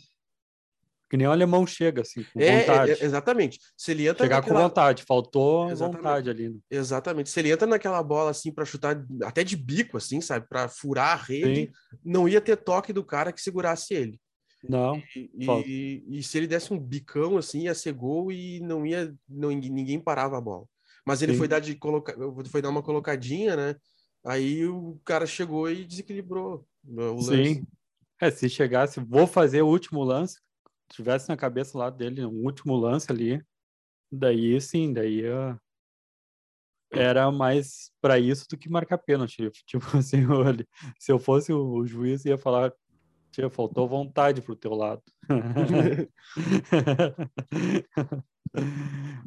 [1.09, 2.91] que nem o alemão chega, assim, com é, vontade.
[2.91, 3.59] É, exatamente.
[3.77, 4.59] Se ele entra Chegar naquela...
[4.59, 5.97] com vontade, faltou exatamente.
[5.97, 6.49] vontade ali.
[6.49, 6.59] Né?
[6.69, 7.29] Exatamente.
[7.29, 10.47] Se ele entra naquela bola, assim, para chutar até de bico, assim, sabe?
[10.47, 11.99] para furar a rede, Sim.
[12.03, 14.19] não ia ter toque do cara que segurasse ele.
[14.69, 15.01] Não.
[15.15, 15.29] E,
[15.65, 19.49] e, e, se ele desse um bicão assim, ia ser gol e não ia, não,
[19.49, 20.65] ninguém parava a bola.
[21.05, 22.15] Mas ele foi dar de colocar,
[22.47, 23.75] foi dar uma colocadinha, né?
[24.25, 27.55] Aí o cara chegou e desequilibrou o lance.
[27.55, 27.67] Sim.
[28.19, 30.39] É, se chegasse, vou fazer o último lance,
[30.89, 33.43] tivesse na cabeça lá dele um último lance ali,
[34.11, 35.59] daí sim, daí uh,
[36.91, 39.51] era mais para isso do que marcar pênalti.
[39.65, 40.21] Tipo assim,
[40.97, 42.73] se eu fosse o juiz, ia falar
[43.35, 45.03] Tia, faltou vontade pro teu lado.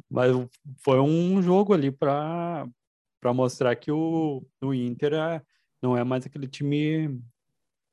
[0.09, 0.31] Mas
[0.83, 2.67] foi um jogo ali para
[3.21, 5.43] para mostrar que o, o Inter é,
[5.81, 7.21] não é mais aquele time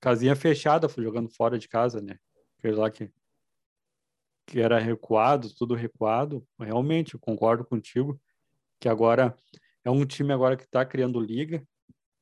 [0.01, 2.19] casinha fechada, jogando fora de casa, né?
[2.59, 3.11] Aquele lá que,
[4.47, 6.47] que era recuado, tudo recuado.
[6.59, 8.19] Realmente, eu concordo contigo
[8.81, 9.37] que agora
[9.85, 11.67] é um time agora que está criando liga,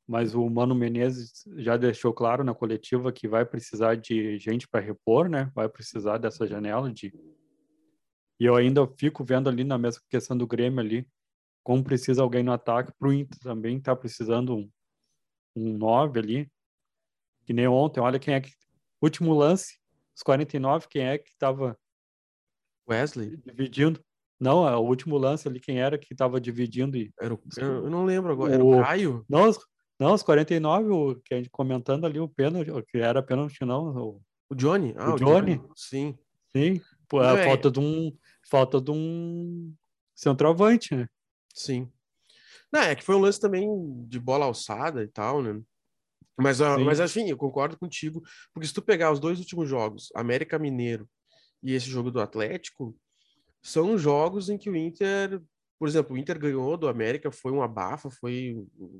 [0.06, 4.80] mas o Mano Menezes já deixou claro na coletiva que vai precisar de gente para
[4.80, 5.50] repor, né?
[5.54, 7.12] Vai precisar dessa janela de
[8.38, 11.08] e eu ainda fico vendo ali na mesma questão do Grêmio ali,
[11.62, 14.70] como precisa alguém no ataque, para o Inter também tá precisando um,
[15.54, 16.52] um 9 ali,
[17.46, 18.50] que nem ontem, olha quem é que
[19.00, 19.78] último lance,
[20.16, 21.78] os 49, quem é que estava
[22.88, 24.04] Wesley dividindo
[24.40, 26.96] não, é o último lance ali, quem era que estava dividindo?
[26.96, 27.12] E...
[27.20, 27.40] Era o...
[27.56, 28.54] Eu não lembro agora.
[28.54, 29.24] Era o, o Caio?
[29.28, 29.50] Não,
[29.98, 33.96] Não, os 49, o, que a gente comentando ali, o pênalti, que era pênalti, não.
[33.96, 34.94] O, o Johnny?
[34.96, 35.56] Ah, o, o Johnny?
[35.56, 35.70] Johnny?
[35.76, 36.18] Sim.
[36.56, 36.80] Sim.
[37.08, 38.16] Pô, a é, falta de um.
[38.48, 39.72] Falta de um
[40.14, 41.08] centroavante, né?
[41.54, 41.90] Sim.
[42.72, 43.68] Não, é que foi um lance também
[44.06, 45.60] de bola alçada e tal, né?
[46.36, 50.10] Mas, uh, mas assim, eu concordo contigo, porque se tu pegar os dois últimos jogos,
[50.14, 51.08] América Mineiro
[51.62, 52.96] e esse jogo do Atlético,
[53.62, 55.40] são jogos em que o Inter,
[55.78, 58.56] por exemplo, o Inter ganhou do América, foi um abafa, foi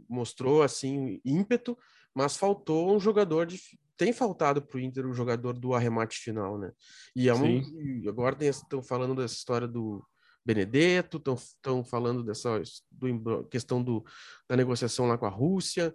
[0.08, 1.76] mostrou assim ímpeto,
[2.14, 3.58] mas faltou um jogador de
[3.96, 6.72] tem faltado para o Inter o jogador do arremate final, né?
[7.14, 7.62] E é um,
[8.08, 10.04] agora estão falando dessa história do
[10.44, 12.60] Benedetto, estão falando dessa
[12.90, 14.04] do, questão do,
[14.48, 15.94] da negociação lá com a Rússia.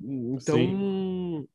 [0.00, 1.48] Então, Sim.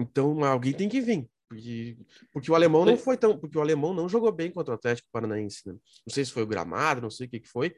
[0.00, 1.28] então alguém tem que vir.
[1.52, 1.98] Porque,
[2.32, 3.36] porque o alemão não foi tão.
[3.38, 5.60] Porque o alemão não jogou bem contra o Atlético Paranaense.
[5.66, 5.74] Né?
[5.74, 7.74] Não sei se foi o gramado, não sei o que, que foi,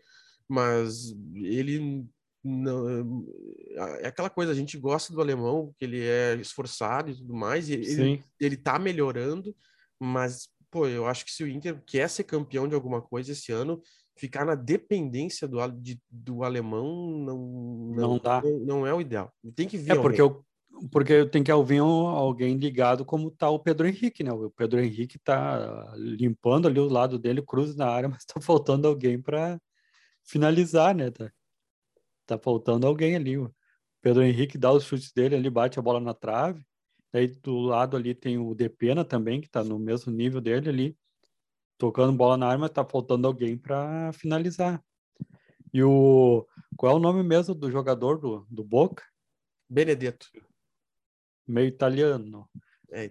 [0.48, 2.06] mas ele
[2.44, 3.26] não,
[4.00, 7.68] é aquela coisa, a gente gosta do alemão, que ele é esforçado e tudo mais,
[7.68, 9.56] e ele, ele tá melhorando,
[9.98, 13.50] mas, pô, eu acho que se o Inter quer ser campeão de alguma coisa esse
[13.50, 13.82] ano,
[14.16, 18.40] ficar na dependência do, de, do alemão não, não, não dá.
[18.42, 19.32] Não, não, é o ideal.
[19.56, 19.92] Tem que vir.
[19.92, 20.44] É porque eu,
[20.90, 24.32] porque tem que ouvir alguém ligado como tá o Pedro Henrique, né?
[24.32, 28.88] O Pedro Henrique tá limpando ali o lado dele, cruza na área, mas tá faltando
[28.88, 29.60] alguém para
[30.24, 31.10] finalizar, né?
[31.10, 31.30] Tá,
[32.26, 33.38] tá faltando alguém ali.
[33.38, 33.54] O
[34.02, 36.64] Pedro Henrique dá os chutes dele, ele bate a bola na trave.
[37.12, 40.98] Daí do lado ali tem o Depena também, que tá no mesmo nível dele ali
[41.78, 44.82] tocando bola na arma, tá faltando alguém para finalizar.
[45.72, 49.02] E o qual é o nome mesmo do jogador do, do Boca?
[49.68, 50.26] Benedetto.
[51.46, 52.48] Meio italiano.
[52.90, 53.10] É,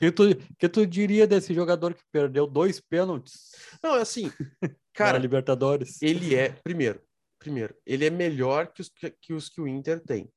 [0.00, 0.22] E o que tu,
[0.58, 3.52] que tu diria desse jogador que perdeu dois pênaltis?
[3.82, 4.30] Não, é assim,
[4.92, 6.02] cara, Libertadores.
[6.02, 7.00] Ele é, primeiro,
[7.38, 10.28] primeiro, ele é melhor que os que, que os que o Inter tem.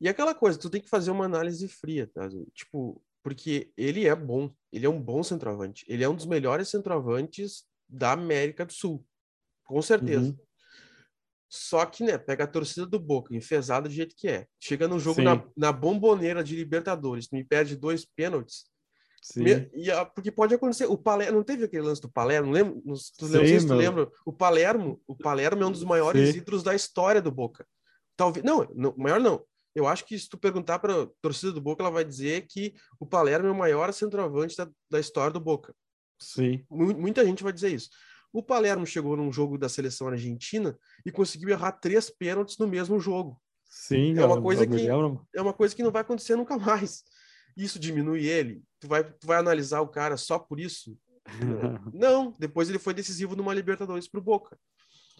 [0.00, 2.28] E aquela coisa, tu tem que fazer uma análise fria, tá?
[2.54, 5.84] Tipo, porque ele é bom, ele é um bom centroavante.
[5.88, 9.04] Ele é um dos melhores centroavantes da América do Sul,
[9.64, 10.30] com certeza.
[10.30, 10.38] Uhum.
[11.48, 14.46] Só que, né, pega a torcida do Boca, enfesada do jeito que é.
[14.60, 18.66] Chega no jogo na, na, bomboneira de Libertadores, me perde dois pênaltis.
[19.22, 19.42] Sim.
[19.42, 20.86] Me, e, porque pode acontecer.
[20.86, 22.52] O Palermo, não teve aquele lance do Palermo?
[22.52, 24.08] Lembra, não, tu, Sim, se tu lembra.
[24.24, 26.38] O Palermo, o Palermo é um dos maiores Sim.
[26.38, 27.66] ídolos da história do Boca.
[28.16, 29.42] Talvez, não, não, maior não
[29.78, 32.74] eu acho que se tu perguntar para a torcida do Boca, ela vai dizer que
[32.98, 35.74] o Palermo é o maior centroavante da, da história do Boca.
[36.18, 36.64] Sim.
[36.68, 37.88] Muita gente vai dizer isso.
[38.32, 43.00] O Palermo chegou num jogo da seleção argentina e conseguiu errar três pênaltis no mesmo
[43.00, 43.40] jogo.
[43.68, 47.04] Sim, é uma coisa que é uma coisa que não vai acontecer nunca mais.
[47.56, 48.62] Isso diminui ele.
[48.80, 50.96] Tu vai, tu vai analisar o cara só por isso?
[51.92, 52.32] não.
[52.38, 54.58] Depois ele foi decisivo numa Libertadores para o Boca.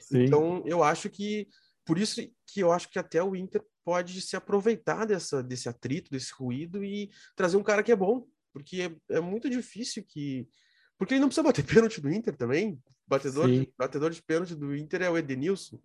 [0.01, 0.25] Sim.
[0.25, 1.49] Então eu acho que
[1.85, 6.11] por isso que eu acho que até o Inter pode se aproveitar dessa, desse atrito,
[6.11, 10.47] desse ruído e trazer um cara que é bom, porque é, é muito difícil que.
[10.99, 12.79] Porque ele não precisa bater pênalti do Inter também.
[13.09, 15.81] Batedor, de, batedor de pênalti do Inter é o Edenilson.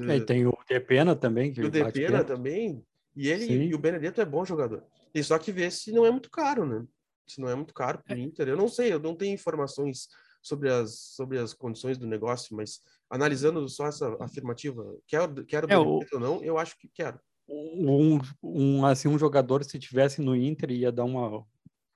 [0.00, 1.52] É, e tem o Depena também.
[1.52, 2.82] Que o Depena também.
[3.14, 3.62] E ele Sim.
[3.64, 4.82] e o Benedetto é bom jogador.
[5.14, 6.86] E só que ver se não é muito caro, né?
[7.26, 8.22] Se não é muito caro para o é.
[8.22, 8.48] Inter.
[8.48, 10.08] Eu não sei, eu não tenho informações
[10.42, 15.78] sobre as, sobre as condições do negócio, mas analisando só essa afirmativa, quero, quero é,
[15.78, 16.00] o...
[16.12, 17.20] ou não, eu acho que quero.
[17.48, 21.28] Um, um, assim, um jogador, se tivesse no Inter, ia dar uma,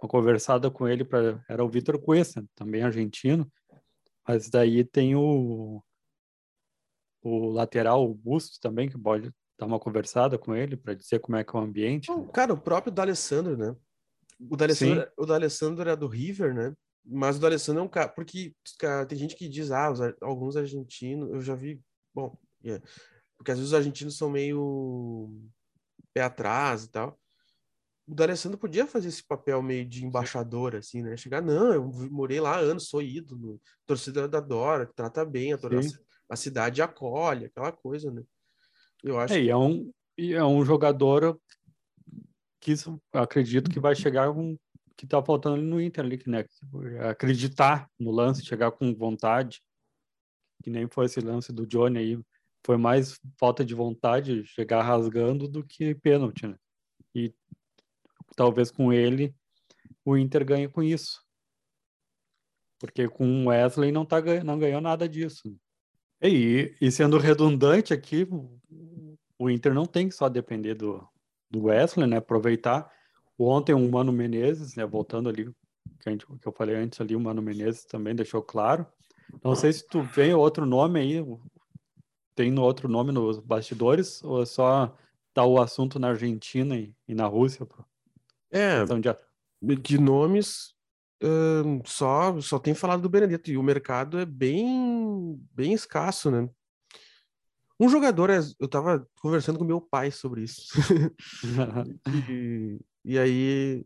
[0.01, 3.51] uma conversada com ele, pra, era o Vitor Cuesta, também argentino,
[4.27, 5.83] mas daí tem o,
[7.23, 11.37] o lateral, o Bustos também, que pode dar uma conversada com ele para dizer como
[11.37, 12.11] é que é o ambiente.
[12.33, 13.75] Cara, o próprio D'Alessandro, né?
[14.39, 16.75] O D'Alessandro, o D'Alessandro é do River, né?
[17.05, 18.09] Mas o D'Alessandro é um cara.
[18.09, 21.31] Porque cara, tem gente que diz, ah, os, alguns argentinos.
[21.31, 21.81] Eu já vi.
[22.15, 22.85] Bom, yeah,
[23.37, 25.31] porque às vezes os argentinos são meio
[26.13, 27.19] pé atrás e tal.
[28.07, 31.17] O D'Alessandro podia fazer esse papel meio de embaixador, assim, né?
[31.17, 35.59] Chegar, não, eu morei lá anos, sou ídolo, torcida da Dora, trata bem, a,
[36.31, 38.23] a, cidade acolhe, aquela coisa, né?
[39.03, 39.35] Eu acho.
[39.35, 39.51] É, que...
[39.51, 41.39] é, um, é um jogador
[42.61, 42.75] que
[43.13, 44.57] acredito que vai chegar um
[44.97, 46.45] que tá faltando no Inter, ali, né?
[47.11, 49.63] Acreditar no lance, chegar com vontade,
[50.63, 52.19] que nem foi esse lance do Johnny aí.
[52.65, 56.57] Foi mais falta de vontade, chegar rasgando do que pênalti, né?
[57.15, 57.33] E
[58.37, 59.35] talvez com ele
[60.05, 61.21] o Inter ganhe com isso.
[62.79, 65.43] Porque com o Wesley não, tá, não ganhou nada disso.
[66.23, 68.29] E, e sendo redundante aqui,
[69.39, 71.07] o Inter não tem que só depender do,
[71.51, 72.19] do Wesley, né?
[72.19, 72.89] Aproveitar
[73.39, 75.45] Ontem o Mano Menezes, né, voltando ali,
[76.01, 78.87] que, gente, que eu falei antes ali, o Mano Menezes também deixou claro.
[79.45, 81.25] Não sei se tu vem outro nome aí,
[82.35, 84.97] tem outro nome nos bastidores ou é só
[85.35, 87.67] tá o assunto na Argentina e, e na Rússia?
[87.67, 87.85] Pô?
[88.51, 89.77] É, de...
[89.77, 90.75] de nomes
[91.85, 96.49] só só tem falado do Benedetto e o mercado é bem bem escasso, né?
[97.79, 100.67] Um jogador, é, eu tava conversando com meu pai sobre isso.
[102.31, 103.85] e, e, aí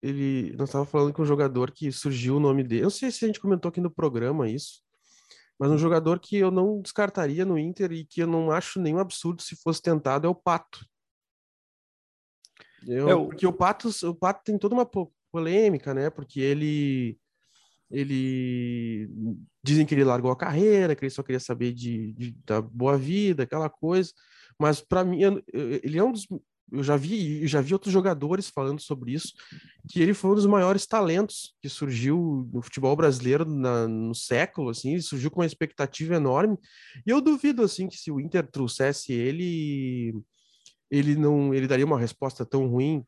[0.00, 2.82] ele nós tava falando com um jogador que surgiu o nome dele.
[2.82, 4.80] Eu não sei se a gente comentou aqui no programa isso,
[5.58, 8.98] mas um jogador que eu não descartaria no Inter e que eu não acho nenhum
[8.98, 10.86] absurdo se fosse tentado é o Pato.
[12.86, 14.88] Eu, é, porque o Pato, o Pato tem toda uma
[15.30, 16.10] polêmica, né?
[16.10, 17.18] Porque ele
[17.90, 19.10] ele
[19.62, 22.96] dizem que ele largou a carreira, que ele só queria saber de, de da boa
[22.96, 24.12] vida, aquela coisa.
[24.58, 25.20] Mas para mim,
[25.52, 26.26] ele é um dos
[26.72, 29.34] eu já vi, eu já vi outros jogadores falando sobre isso,
[29.88, 34.70] que ele foi um dos maiores talentos que surgiu no futebol brasileiro na, no século,
[34.70, 36.56] assim, ele surgiu com uma expectativa enorme.
[37.06, 40.14] E eu duvido assim que se o Inter trouxesse ele,
[40.92, 43.04] ele não, ele daria uma resposta tão ruim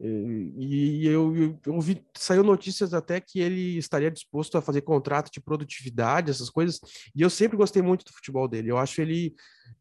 [0.00, 5.40] e, eu, eu, ouvi, saiu notícias até que ele estaria disposto a fazer contrato de
[5.40, 6.80] produtividade, essas coisas.
[7.14, 8.70] E eu sempre gostei muito do futebol dele.
[8.70, 9.34] Eu acho ele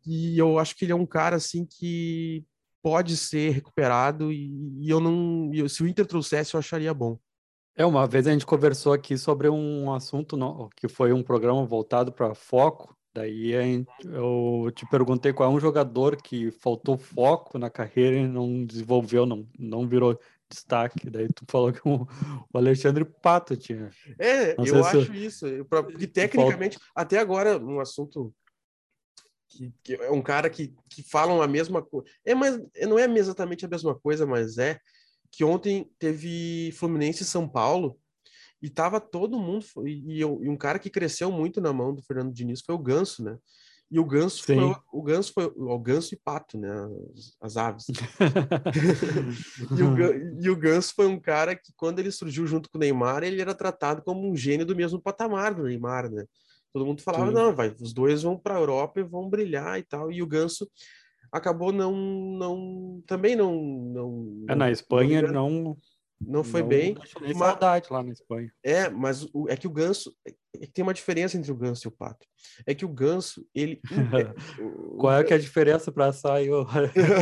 [0.05, 2.45] e eu acho que ele é um cara assim que
[2.81, 7.17] pode ser recuperado e, e eu não, eu, se o Inter trouxesse, eu acharia bom.
[7.75, 11.65] É, uma vez a gente conversou aqui sobre um assunto no, que foi um programa
[11.65, 13.51] voltado para foco Daí
[14.03, 19.25] eu te perguntei qual é um jogador que faltou foco na carreira e não desenvolveu,
[19.25, 21.09] não, não virou destaque.
[21.09, 22.07] Daí tu falou que o,
[22.53, 23.91] Alexandre Pato tinha.
[24.17, 25.25] É, não eu acho se...
[25.25, 25.45] isso.
[25.69, 28.33] Porque tecnicamente, até agora, um assunto
[29.47, 32.07] que, que, é um cara que, que falam a mesma coisa.
[32.25, 34.79] É, mas não é exatamente a mesma coisa, mas é
[35.31, 37.99] que ontem teve Fluminense e São Paulo
[38.63, 39.65] e tava todo mundo.
[39.85, 43.21] E, e, um cara que cresceu muito na mão do Fernando Diniz foi o Ganso,
[43.21, 43.37] né?
[43.91, 44.55] E o Ganso foi
[44.91, 46.71] o Ganso foi o Ganso e Pato, né?
[47.13, 47.85] As, as aves.
[49.77, 52.79] e, o, e o Ganso foi um cara que, quando ele surgiu junto com o
[52.79, 56.23] Neymar, ele era tratado como um gênio do mesmo patamar do Neymar, né?
[56.71, 57.33] Todo mundo falava, Sim.
[57.33, 60.09] não, vai, os dois vão para a Europa e vão brilhar e tal.
[60.09, 60.67] E o Ganso
[61.29, 64.45] acabou não, não, também não, não.
[64.47, 65.77] É, na Espanha não, não
[66.43, 66.95] foi não, bem.
[66.97, 68.51] Mas, saudade lá na Espanha.
[68.63, 70.15] É, mas o, é que o Ganso
[70.73, 72.25] tem uma diferença entre o Ganso e o Pato.
[72.65, 73.81] É que o Ganso, ele.
[74.99, 76.49] Qual é que é a diferença para sair?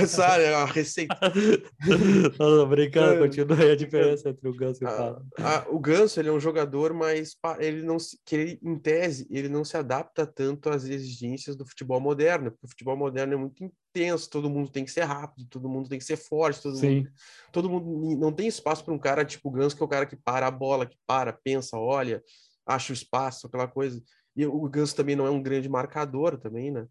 [0.07, 1.17] Sabe, a receita.
[2.39, 5.25] Não, brincando, é, continua aí a diferença entre o Ganso e o Pato.
[5.37, 9.27] A, a, o Ganso, ele é um jogador, mas ele não que ele, em tese,
[9.29, 13.37] ele não se adapta tanto às exigências do futebol moderno, porque o futebol moderno é
[13.37, 16.77] muito intenso, todo mundo tem que ser rápido, todo mundo tem que ser forte, todo
[16.77, 16.95] Sim.
[16.95, 17.11] mundo,
[17.51, 20.05] todo mundo não tem espaço para um cara tipo o Ganso, que é o cara
[20.05, 22.21] que para a bola, que para, pensa, olha,
[22.65, 24.01] acha o espaço, aquela coisa.
[24.35, 26.87] E o Ganso também não é um grande marcador também, né?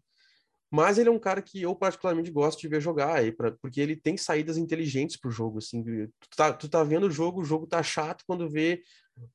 [0.69, 3.81] Mas ele é um cara que eu particularmente gosto de ver jogar, aí, pra, porque
[3.81, 5.83] ele tem saídas inteligentes pro jogo, assim.
[5.83, 8.81] Tu tá, tu tá vendo o jogo, o jogo tá chato quando vê,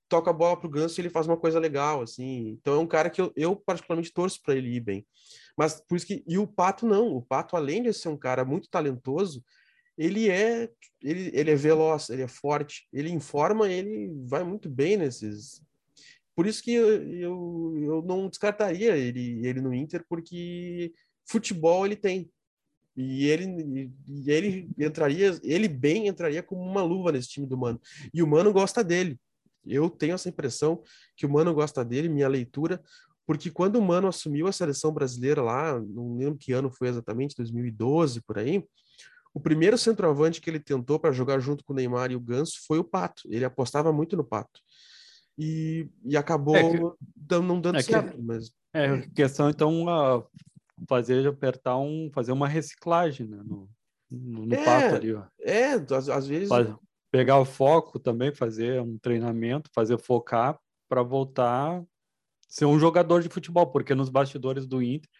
[0.08, 2.48] toca a bola pro Ganso e ele faz uma coisa legal, assim.
[2.60, 5.06] Então é um cara que eu, eu particularmente torço para ele ir bem.
[5.56, 8.42] Mas por isso que e o Pato não, o Pato além de ser um cara
[8.42, 9.44] muito talentoso,
[9.96, 10.70] ele é
[11.02, 15.62] ele, ele é veloz, ele é forte, ele informa, ele vai muito bem nesses
[16.36, 20.92] por isso que eu, eu, eu não descartaria ele, ele no Inter, porque
[21.24, 22.30] futebol ele tem.
[22.94, 27.80] E ele, e ele entraria, ele bem entraria como uma luva nesse time do Mano.
[28.12, 29.18] E o Mano gosta dele.
[29.64, 30.82] Eu tenho essa impressão
[31.16, 32.82] que o Mano gosta dele, minha leitura,
[33.26, 37.34] porque quando o Mano assumiu a seleção brasileira lá, não lembro que ano foi exatamente,
[37.34, 38.62] 2012 por aí,
[39.32, 42.58] o primeiro centroavante que ele tentou para jogar junto com o Neymar e o Ganso
[42.66, 43.22] foi o Pato.
[43.30, 44.60] Ele apostava muito no Pato
[45.38, 46.78] e, e acabou é que,
[47.42, 48.16] não dando é certo.
[48.16, 48.50] Que, mas...
[48.72, 50.26] É, questão então uh,
[50.88, 53.68] fazer apertar um, fazer uma reciclagem né, no,
[54.10, 55.14] no, no é, pato ali.
[55.14, 55.24] Ó.
[55.40, 56.48] É, às, às vezes.
[57.10, 60.58] pegar o foco também, fazer um treinamento, fazer focar
[60.88, 61.82] para voltar
[62.48, 65.10] ser um jogador de futebol, porque nos bastidores do Inter,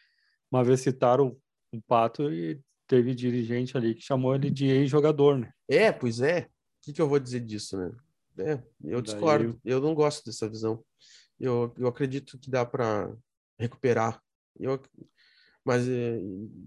[0.51, 5.39] uma vez citaram o, o Pato e teve dirigente ali que chamou ele de ex-jogador,
[5.39, 5.53] né?
[5.69, 6.43] É, pois é.
[6.43, 6.49] O
[6.83, 7.91] que, que eu vou dizer disso, né?
[8.39, 9.53] É, eu discordo.
[9.53, 9.73] Daí...
[9.73, 10.83] Eu não gosto dessa visão.
[11.39, 13.15] Eu, eu acredito que dá para
[13.59, 14.21] recuperar.
[14.59, 14.81] Eu,
[15.65, 16.21] mas é,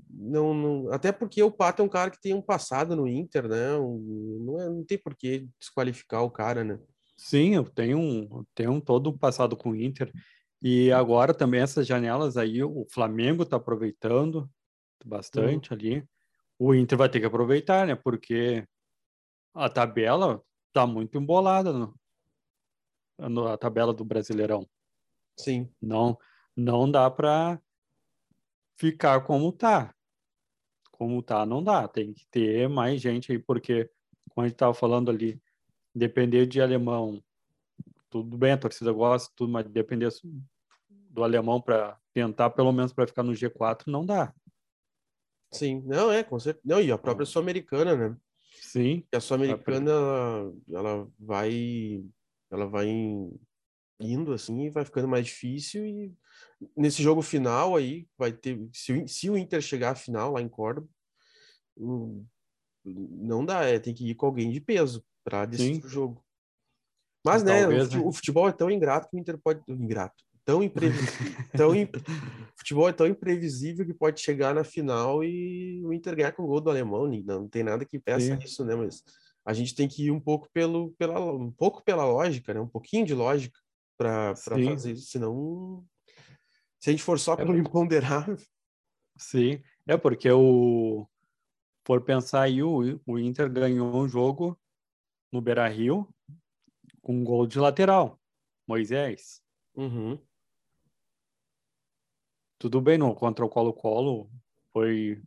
[0.09, 3.47] não, não, até porque o Pato é um cara que tem um passado no Inter,
[3.47, 3.77] né?
[3.77, 6.77] Um, não, é, não tem por que desqualificar o cara, né?
[7.15, 10.11] Sim, eu tenho um, tenho um todo um passado com o Inter.
[10.61, 14.49] E agora também essas janelas aí, o Flamengo está aproveitando
[15.05, 15.77] bastante uhum.
[15.77, 16.05] ali.
[16.59, 17.95] O Inter vai ter que aproveitar, né?
[17.95, 18.65] Porque
[19.53, 20.41] a tabela
[20.73, 21.99] tá muito embolada no,
[23.17, 24.67] no, a tabela do Brasileirão.
[25.37, 25.69] Sim.
[25.81, 26.17] Não,
[26.55, 27.61] não dá para
[28.77, 29.93] ficar como tá.
[30.91, 31.87] Como tá, não dá.
[31.87, 33.89] Tem que ter mais gente aí, porque,
[34.29, 35.41] como a gente estava falando ali,
[35.95, 37.23] depender de alemão,
[38.09, 40.09] tudo bem, a torcida gosta, tudo, mas depender
[41.09, 44.33] do alemão para tentar, pelo menos para ficar no G4, não dá.
[45.51, 46.63] Sim, não, é, com certeza.
[46.65, 48.17] Não, e a própria Sul-Americana, né?
[48.59, 49.03] Sim.
[49.11, 52.03] E a Sul-Americana, ela, ela vai.
[52.51, 52.87] Ela vai
[53.99, 55.85] indo assim e vai ficando mais difícil.
[55.85, 56.13] E
[56.75, 58.59] nesse jogo final aí, vai ter.
[58.73, 60.87] Se o, se o Inter chegar à final lá em Córdoba,
[62.85, 66.25] não dá, é, tem que ir com alguém de peso para decidir o jogo.
[67.25, 69.61] Mas, né, Talvez, né, o futebol é tão ingrato que o Inter pode.
[69.67, 71.73] Ingrato tão imprevisível, tão
[72.57, 76.47] futebol é tão imprevisível que pode chegar na final e o Inter ganhar com o
[76.47, 78.43] gol do alemão, não, tem nada que peça Sim.
[78.43, 79.03] isso, né, mas
[79.45, 82.67] a gente tem que ir um pouco pelo pela um pouco pela lógica, né, um
[82.67, 83.59] pouquinho de lógica
[83.95, 85.85] para fazer isso, senão
[86.79, 88.37] se a gente for só é pelo imponderável.
[89.17, 91.07] Sim, é porque o
[91.83, 94.59] por pensar aí o, o Inter ganhou um jogo
[95.31, 96.09] no Beira-Rio
[97.01, 98.19] com um gol de lateral,
[98.67, 99.41] Moisés.
[99.75, 100.19] Uhum
[102.59, 104.29] tudo bem no contra o Colo-Colo,
[104.73, 105.21] foi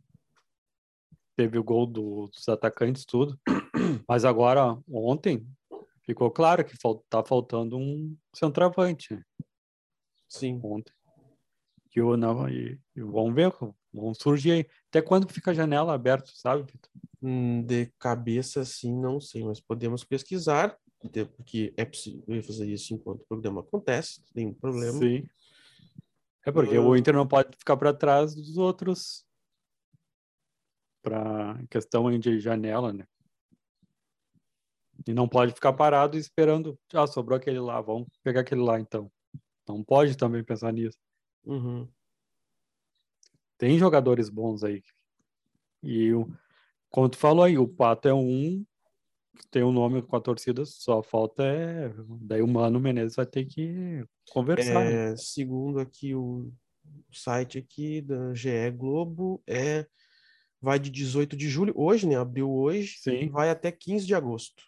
[1.35, 3.37] teve o gol do, dos atacantes tudo,
[4.07, 5.45] mas agora ontem
[6.03, 6.77] ficou claro que
[7.09, 9.19] tá faltando um centroavante.
[10.29, 10.59] Sim.
[10.63, 10.93] Ontem.
[11.89, 13.51] Que o não e, e vamos ver,
[13.91, 14.65] vão surgir aí.
[14.89, 16.91] Até quando fica a janela aberta, sabe, Vitor?
[17.21, 20.77] Hum, de cabeça, assim, não sei, mas podemos pesquisar,
[21.35, 24.99] porque é possível fazer isso enquanto o programa acontece, tem problema.
[24.99, 25.23] Sim.
[26.45, 29.25] É porque o Inter não pode ficar para trás dos outros
[31.01, 33.05] para questão de janela, né?
[35.07, 39.11] E não pode ficar parado esperando, ah, sobrou aquele lá, vamos pegar aquele lá então.
[39.67, 40.97] Não pode também pensar nisso.
[41.45, 41.87] Uhum.
[43.57, 44.81] Tem jogadores bons aí.
[45.81, 46.29] E o,
[46.89, 48.65] como tu falou aí, o Pato é um
[49.49, 51.93] tem um nome com a torcida, só falta é.
[52.21, 54.85] Daí o Mano Menezes vai ter que conversar.
[54.85, 55.15] É, né?
[55.17, 56.51] Segundo aqui o
[57.11, 59.85] site aqui da GE Globo, é
[60.61, 62.15] vai de 18 de julho, hoje, né?
[62.15, 63.27] Abriu hoje, Sim.
[63.29, 64.63] vai até 15 de agosto.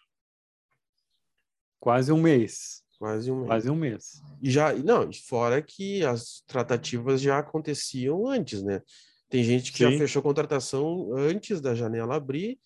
[1.80, 2.82] Quase um mês.
[2.98, 3.46] Quase um mês.
[3.46, 4.22] Quase um mês.
[4.42, 8.82] E já, não, fora que as tratativas já aconteciam antes, né?
[9.28, 9.90] Tem gente que Sim.
[9.90, 12.58] já fechou contratação antes da janela abrir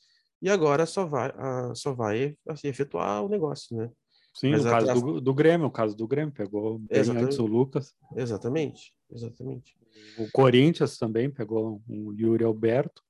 [0.43, 1.33] e agora só vai,
[1.75, 3.91] só vai assim, efetuar o negócio, né?
[4.35, 7.25] Sim, Mas o caso do, do Grêmio, o caso do Grêmio, pegou bem exatamente.
[7.27, 7.95] antes o Lucas.
[8.17, 9.77] Exatamente, exatamente.
[10.19, 13.03] O Corinthians também pegou o Yuri Alberto,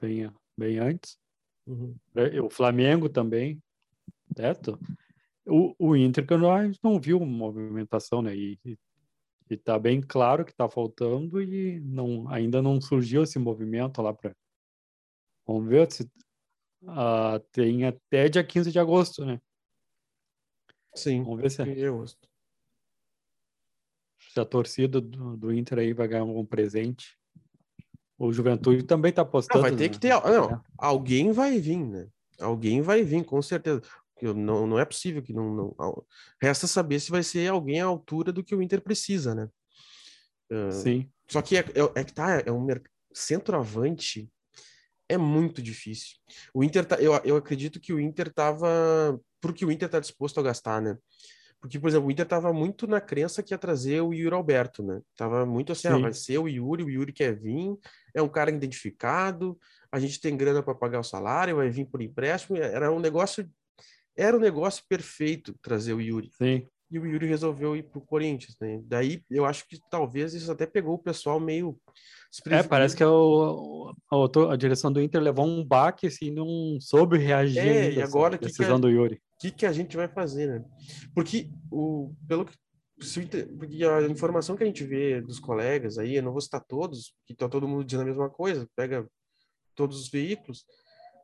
[0.00, 1.16] bem, bem antes.
[1.66, 1.94] Uhum.
[2.16, 3.62] É, o Flamengo também,
[4.36, 4.78] certo?
[5.46, 8.36] O, o Inter, que nós não viu movimentação, né?
[8.36, 8.78] E, e,
[9.48, 14.12] e tá bem claro que tá faltando e não, ainda não surgiu esse movimento lá
[14.12, 14.34] para
[15.50, 16.04] Vamos ver se
[16.84, 19.40] uh, tem até dia 15 de agosto, né?
[20.94, 21.24] Sim.
[21.24, 22.28] Vamos ver se, agosto.
[24.32, 27.18] se a torcida do, do Inter aí vai ganhar algum presente.
[28.16, 29.60] O Juventude também tá apostando.
[29.60, 29.88] Não, vai ter né?
[29.88, 30.10] que ter.
[30.10, 30.60] Não, é.
[30.78, 32.08] alguém vai vir, né?
[32.38, 33.82] Alguém vai vir, com certeza.
[34.22, 36.06] Não, não é possível que não, não.
[36.40, 39.48] Resta saber se vai ser alguém à altura do que o Inter precisa, né?
[40.48, 41.10] Uh, Sim.
[41.28, 42.68] Só que é, é, é que tá, é um
[43.12, 44.30] centroavante
[45.10, 46.16] é muito difícil.
[46.54, 50.38] O Inter, tá, eu, eu acredito que o Inter tava, porque o Inter tá disposto
[50.38, 50.96] a gastar, né?
[51.60, 54.82] Porque, por exemplo, o Inter tava muito na crença que ia trazer o Yuri Alberto,
[54.82, 55.02] né?
[55.16, 57.76] Tava muito assim, ah, vai ser o Yuri, o Yuri quer vir,
[58.14, 59.58] é um cara identificado,
[59.90, 63.50] a gente tem grana para pagar o salário, vai vir por empréstimo, era um negócio
[64.16, 66.30] era um negócio perfeito trazer o Yuri.
[66.36, 66.66] Sim.
[66.90, 68.80] E o Yuri resolveu ir pro Corinthians, né?
[68.84, 71.78] Daí eu acho que talvez isso até pegou o pessoal meio
[72.46, 76.78] é, parece que é o, a, a, direção do Inter levou um baque assim, não
[76.80, 79.16] soube reagir é, ainda, e agora que decisão que a, do Yuri.
[79.16, 80.64] O que, que a gente vai fazer, né?
[81.12, 82.54] Porque o pelo que
[83.58, 87.14] porque a informação que a gente vê dos colegas aí, eu não vou citar todos,
[87.26, 89.08] que tá todo mundo dizendo a mesma coisa, pega
[89.74, 90.66] todos os veículos,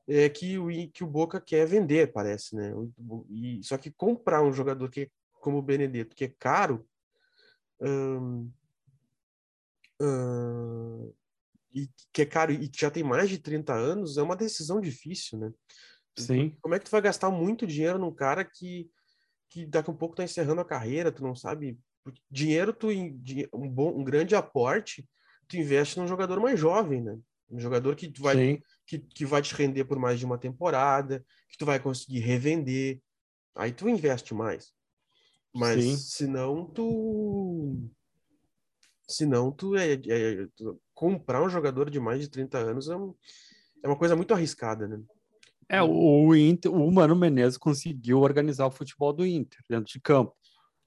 [0.08, 2.72] é que o, que o Boca quer vender, parece, né?
[3.28, 5.10] E, só que comprar um jogador que
[5.40, 6.86] como o Benedetto, que é caro,
[7.80, 8.50] hum,
[10.00, 11.14] uh,
[11.72, 14.80] e que é caro e que já tem mais de 30 anos, é uma decisão
[14.80, 15.52] difícil, né?
[16.16, 16.56] Sim.
[16.62, 18.90] Como é que tu vai gastar muito dinheiro num cara que,
[19.50, 21.78] que daqui a um pouco tá encerrando a carreira, tu não sabe?
[22.30, 25.06] Dinheiro, tu um, bom, um grande aporte,
[25.46, 27.18] tu investe num jogador mais jovem, né?
[27.50, 31.24] Um jogador que tu vai, que, que vai te render por mais de uma temporada,
[31.50, 33.00] que tu vai conseguir revender.
[33.54, 34.72] Aí tu investe mais.
[35.56, 35.96] Mas Sim.
[35.96, 37.90] senão tu
[39.08, 43.14] Senão, tu é, é tu, comprar um jogador de mais de 30 anos é, um,
[43.82, 45.00] é uma coisa muito arriscada, né?
[45.68, 50.34] É, o, Inter, o Mano Menezes conseguiu organizar o futebol do Inter dentro de campo.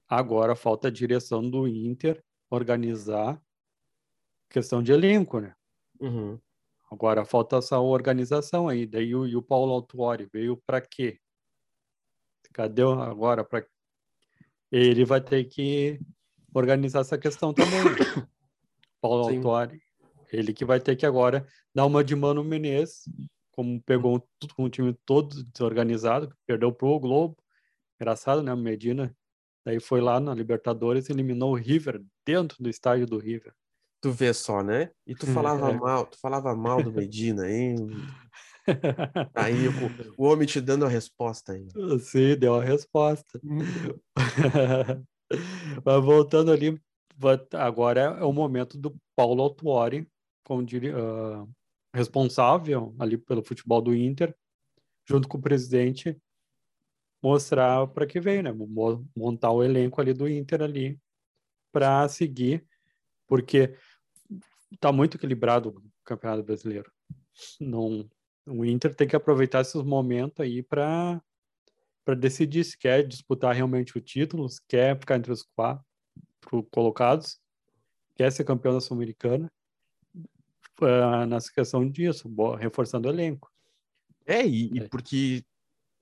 [0.08, 3.40] Agora falta a direção do Inter organizar
[4.48, 5.54] questão de elenco, né?
[6.00, 6.38] Uhum.
[6.90, 8.86] Agora falta essa organização aí.
[8.86, 11.20] Daí o, e o Paulo Autuori veio para quê?
[12.52, 13.64] Cadê agora para
[14.70, 16.00] ele vai ter que
[16.54, 17.84] organizar essa questão também.
[17.84, 17.90] Né?
[19.00, 19.36] Paulo Sim.
[19.36, 19.80] Autuori,
[20.32, 23.04] ele que vai ter que agora dar uma de Mano Menezes,
[23.52, 27.36] como pegou um, um time todo desorganizado, perdeu pro Globo.
[27.98, 28.54] Engraçado, né?
[28.54, 29.14] Medina
[29.64, 33.52] Daí foi lá na Libertadores e eliminou o River dentro do estádio do River.
[34.00, 34.90] Tu vê só, né?
[35.06, 35.74] E tu falava é.
[35.74, 37.76] mal, tu falava mal do Medina, hein?
[39.34, 39.72] Aí o,
[40.16, 41.66] o, homem te dando a resposta aí.
[42.00, 43.40] Sim, deu a resposta.
[45.84, 46.80] Mas voltando ali,
[47.52, 50.08] agora é o momento do Paulo Autuori,
[50.44, 51.48] como diria, uh,
[51.94, 54.34] responsável ali pelo futebol do Inter,
[55.08, 56.16] junto com o presidente,
[57.22, 58.52] mostrar para que veio, né?
[59.16, 60.98] Montar o elenco ali do Inter ali
[61.72, 62.66] para seguir,
[63.26, 63.76] porque
[64.80, 66.90] tá muito equilibrado o Campeonato Brasileiro.
[67.60, 68.08] Não,
[68.50, 71.20] o Inter tem que aproveitar esses momentos aí para
[72.04, 75.84] para decidir se quer disputar realmente o título, se quer ficar entre os quatro
[76.72, 77.38] colocados,
[78.16, 79.52] quer ser campeão da Sul-Americana,
[80.80, 82.28] uh, nessa questão disso,
[82.58, 83.52] reforçando o elenco.
[84.26, 84.82] É, e, é.
[84.82, 85.44] e porque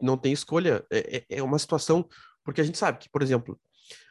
[0.01, 0.85] não tem escolha.
[0.91, 2.09] É, é, é uma situação.
[2.45, 3.61] Porque a gente sabe que, por exemplo,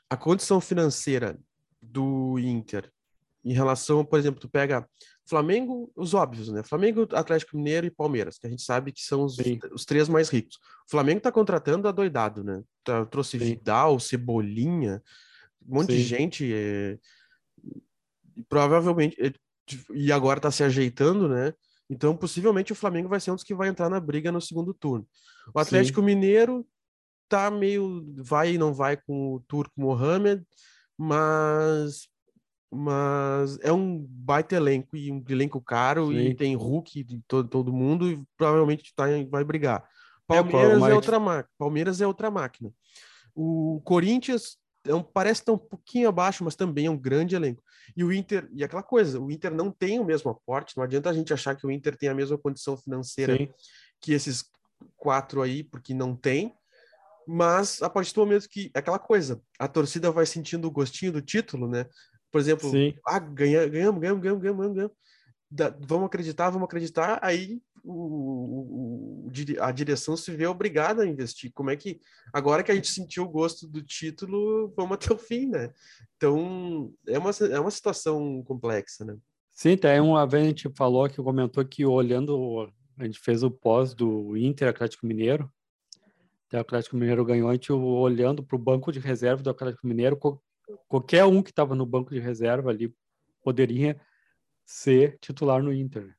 [0.10, 1.40] a condição financeira
[1.82, 2.92] do Inter
[3.48, 4.88] em relação, por exemplo, tu pega
[5.28, 6.64] Flamengo, os óbvios, né?
[6.64, 9.38] Flamengo, Atlético Mineiro e Palmeiras, que a gente sabe que são os,
[9.74, 10.58] os três mais ricos.
[10.88, 12.62] O Flamengo tá contratando adoidado, né?
[12.84, 13.46] Tá, trouxe Sim.
[13.46, 15.02] Vidal, Cebolinha,
[15.66, 15.98] um monte Sim.
[15.98, 16.54] de gente.
[16.54, 16.98] É...
[18.48, 19.18] Provavelmente.
[19.22, 19.34] É...
[19.94, 21.54] E agora tá se ajeitando, né?
[21.90, 24.74] Então, possivelmente, o Flamengo vai ser um dos que vai entrar na briga no segundo
[24.74, 25.08] turno.
[25.54, 26.02] O Atlético.
[26.02, 26.66] Mineiro
[27.30, 30.46] tá meio vai e não vai com o Turco Mohamed,
[30.98, 32.08] mas
[32.72, 36.18] mas é um baita elenco e um elenco caro Sim.
[36.18, 39.88] e tem Hulk de todo, todo mundo e provavelmente tá, vai brigar.
[40.30, 41.50] É, Palmeiras é, é outra máquina.
[41.58, 42.72] Palmeiras é outra máquina.
[43.34, 47.64] O Corinthians é um, parece estar um pouquinho abaixo, mas também é um grande elenco.
[47.96, 51.10] E o Inter, e aquela coisa, o Inter não tem o mesmo aporte, não adianta
[51.10, 53.50] a gente achar que o Inter tem a mesma condição financeira Sim.
[54.02, 54.46] que esses
[54.96, 56.54] quatro aí, porque não tem.
[57.28, 61.22] Mas a partir do momento que aquela coisa, a torcida vai sentindo o gostinho do
[61.22, 61.86] título, né?
[62.32, 62.94] Por exemplo, Sim.
[63.06, 64.98] ah, ganha, ganhamos, ganhamos, ganhamos, ganhamos, ganhamos.
[65.88, 71.52] Vamos acreditar, vamos acreditar, aí o, o, a direção se vê obrigada a investir.
[71.54, 72.02] Como é que,
[72.34, 75.72] agora que a gente sentiu o gosto do título, vamos até o fim, né?
[76.18, 79.18] Então, é uma, é uma situação complexa, né?
[79.54, 83.50] Sim, tem uma vez a gente falou que comentou que olhando, a gente fez o
[83.50, 85.52] pós do Inter Atlético Mineiro,
[86.54, 90.18] o Atlético Mineiro ganhou, a gente olhando para o banco de reserva do Atlético Mineiro,
[90.88, 92.94] qualquer um que estava no banco de reserva ali
[93.42, 94.00] poderia
[94.66, 96.16] ser titular no Inter.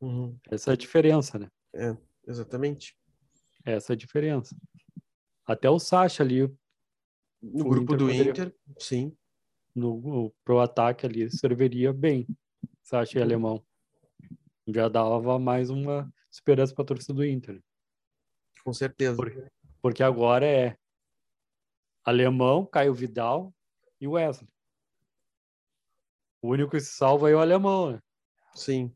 [0.00, 0.38] Uhum.
[0.50, 1.50] Essa é a diferença, né?
[1.74, 2.96] É, exatamente.
[3.64, 4.56] Essa é a diferença.
[5.46, 6.42] Até o Sacha ali.
[7.42, 9.16] No grupo Inter do poderia, Inter, sim.
[9.74, 12.26] No, pro ataque ali serviria bem.
[12.82, 13.64] Sacha e alemão.
[14.66, 17.62] Já dava mais uma esperança para a torcida do Inter.
[18.62, 19.16] Com certeza.
[19.16, 19.46] Porque,
[19.80, 20.76] porque agora é
[22.04, 23.54] alemão, Caio Vidal
[24.00, 24.48] e Wesley.
[26.42, 28.02] O único que se salva é o alemão, né?
[28.54, 28.94] Sim.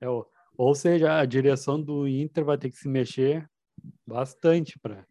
[0.00, 0.06] É,
[0.56, 3.48] ou seja, a direção do Inter vai ter que se mexer
[4.06, 5.06] bastante para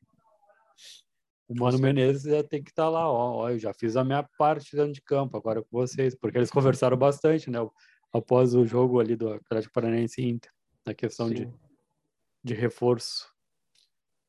[1.48, 4.04] o Mano Menezes já tem que estar tá lá, ó, ó, eu já fiz a
[4.04, 7.58] minha parte dentro de campo, agora com vocês, porque eles conversaram bastante, né,
[8.12, 10.52] após o jogo ali do Atlético Paranaense Inter,
[10.86, 11.50] na questão de,
[12.44, 13.32] de reforço.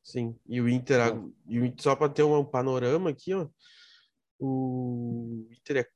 [0.01, 1.01] Sim, e o Inter,
[1.49, 3.49] e só para ter um panorama aqui, ó,
[4.39, 5.89] o Inter é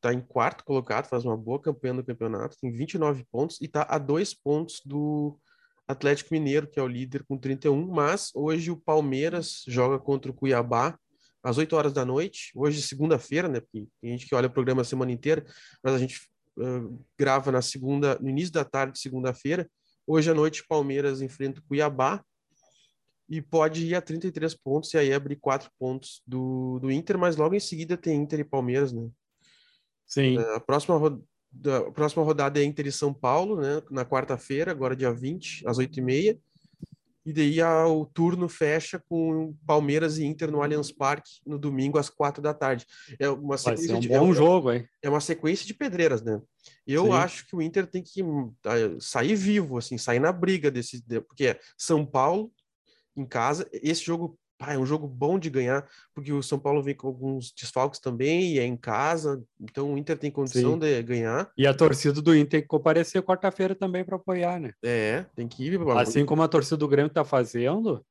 [0.00, 3.86] está em quarto colocado, faz uma boa campanha no campeonato, tem 29 pontos e está
[3.88, 5.38] a dois pontos do
[5.86, 10.34] Atlético Mineiro, que é o líder com 31, mas hoje o Palmeiras joga contra o
[10.34, 10.98] Cuiabá
[11.42, 14.82] às 8 horas da noite, hoje segunda-feira, né, porque tem gente que olha o programa
[14.82, 15.44] a semana inteira,
[15.82, 16.20] mas a gente
[16.58, 19.68] uh, grava na segunda, no início da tarde, segunda-feira,
[20.06, 22.22] hoje à noite Palmeiras enfrenta o Cuiabá,
[23.30, 27.36] e pode ir a 33 pontos e aí abrir quatro pontos do, do Inter, mas
[27.36, 29.08] logo em seguida tem Inter e Palmeiras, né?
[30.04, 30.36] Sim.
[30.38, 33.80] A próxima, a próxima rodada é Inter e São Paulo, né?
[33.88, 36.40] Na quarta-feira, agora dia 20, às 8h30.
[37.24, 41.98] e daí a, o turno fecha com Palmeiras e Inter no Allianz Parque no domingo
[41.98, 42.84] às quatro da tarde.
[43.20, 44.88] É uma sequência um de, bom é, jogo, hein?
[45.00, 46.40] É uma sequência de pedreiras, né?
[46.84, 47.12] Eu Sim.
[47.12, 51.46] acho que o Inter tem que uh, sair vivo, assim, sair na briga desse, porque
[51.46, 52.50] é São Paulo
[53.16, 54.38] em casa, esse jogo
[54.68, 58.52] é um jogo bom de ganhar, porque o São Paulo vem com alguns desfalques também
[58.52, 60.78] e é em casa, então o Inter tem condição Sim.
[60.78, 61.50] de ganhar.
[61.56, 64.72] E a torcida do Inter tem que comparecer quarta-feira também para apoiar, né?
[64.82, 65.80] É, tem que ir.
[65.96, 68.04] Assim como a torcida do Grêmio está fazendo,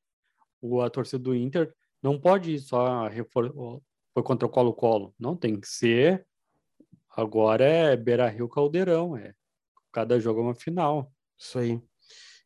[0.60, 1.72] o, a torcida do Inter
[2.02, 3.80] não pode ir só refor...
[4.12, 6.26] foi contra o Colo-Colo, não tem que ser.
[7.16, 9.34] Agora é Beira Rio Caldeirão, é
[9.92, 11.12] cada jogo é uma final.
[11.38, 11.80] Isso aí.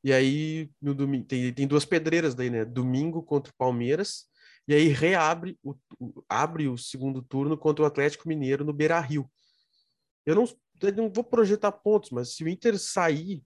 [0.05, 2.63] E aí, no domingo, tem, tem duas pedreiras daí, né?
[2.63, 4.27] Domingo contra o Palmeiras,
[4.69, 9.01] e aí reabre o, o, abre o segundo turno contra o Atlético Mineiro no Beira
[9.01, 9.27] Rio.
[10.27, 10.45] Eu não,
[10.83, 13.43] eu não vou projetar pontos, mas se o Inter sair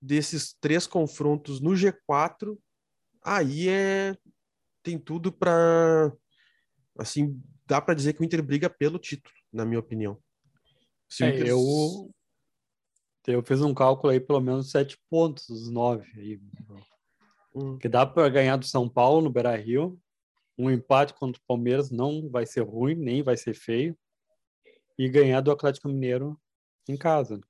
[0.00, 2.58] desses três confrontos no G4,
[3.24, 4.14] aí é
[4.82, 6.12] tem tudo para
[6.98, 10.18] assim dá para dizer que o Inter briga pelo título, na minha opinião.
[11.08, 11.46] Se é, Inter...
[11.46, 12.10] eu
[13.26, 16.10] eu fiz um cálculo aí, pelo menos sete pontos dos nove.
[16.16, 16.40] Aí.
[17.54, 17.78] Hum.
[17.78, 19.98] Que dá para ganhar do São Paulo no Beira Rio.
[20.58, 23.96] Um empate contra o Palmeiras não vai ser ruim, nem vai ser feio.
[24.98, 26.38] E ganhar do Atlético Mineiro
[26.88, 27.40] em casa.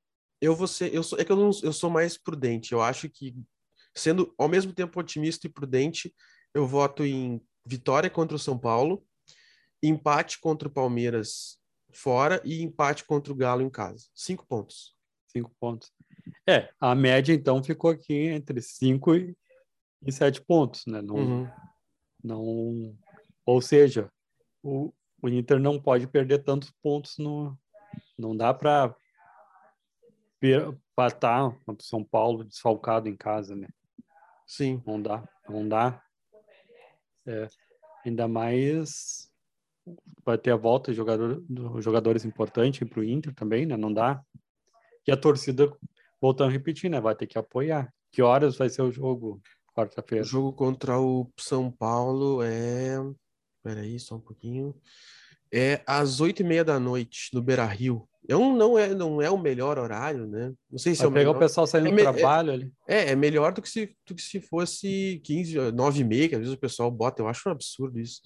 [0.40, 2.72] Eu vou ser, eu sou, é que eu, não, eu sou mais prudente.
[2.72, 3.34] Eu acho que,
[3.94, 6.14] sendo ao mesmo tempo otimista e prudente,
[6.52, 9.04] eu voto em vitória contra o São Paulo,
[9.82, 11.58] empate contra o Palmeiras
[11.94, 14.06] fora e empate contra o Galo em casa.
[14.14, 14.94] Cinco pontos
[15.32, 15.90] cinco pontos.
[16.46, 19.36] É, a média então ficou aqui entre cinco e,
[20.06, 21.00] e sete pontos, né?
[21.02, 21.48] Não, uhum.
[22.22, 22.96] não,
[23.44, 24.10] ou seja,
[24.62, 27.58] o, o Inter não pode perder tantos pontos no,
[28.18, 28.94] não dá para
[30.94, 33.68] patar o São Paulo desfalcado em casa, né?
[34.46, 34.82] Sim.
[34.86, 36.02] Não dá, não dá.
[37.26, 37.46] É,
[38.04, 39.30] ainda mais
[40.24, 41.42] vai ter a volta de jogador,
[41.80, 43.76] jogadores importantes para o Inter também, né?
[43.76, 44.22] Não dá
[45.06, 45.70] e a torcida,
[46.20, 47.00] voltando a repetir, né?
[47.00, 47.92] Vai ter que apoiar.
[48.10, 49.40] Que horas vai ser o jogo
[49.74, 50.24] quarta-feira?
[50.24, 52.98] O jogo contra o São Paulo é.
[53.62, 54.74] Peraí, só um pouquinho.
[55.52, 58.08] É às oito e meia da noite, no Beira Rio.
[58.28, 60.52] É um, não, é, não é o melhor horário, né?
[60.70, 61.36] Não sei se vai é o pegar melhor.
[61.36, 62.72] o pessoal saindo é, do trabalho é, ali.
[62.88, 66.34] É, é melhor do que se, do que se fosse 15, 9 e meia, que
[66.36, 67.20] às vezes o pessoal bota.
[67.20, 68.22] Eu acho um absurdo isso.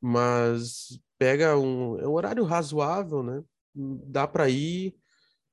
[0.00, 3.42] Mas pega um, é um horário razoável, né?
[3.74, 4.94] Dá para ir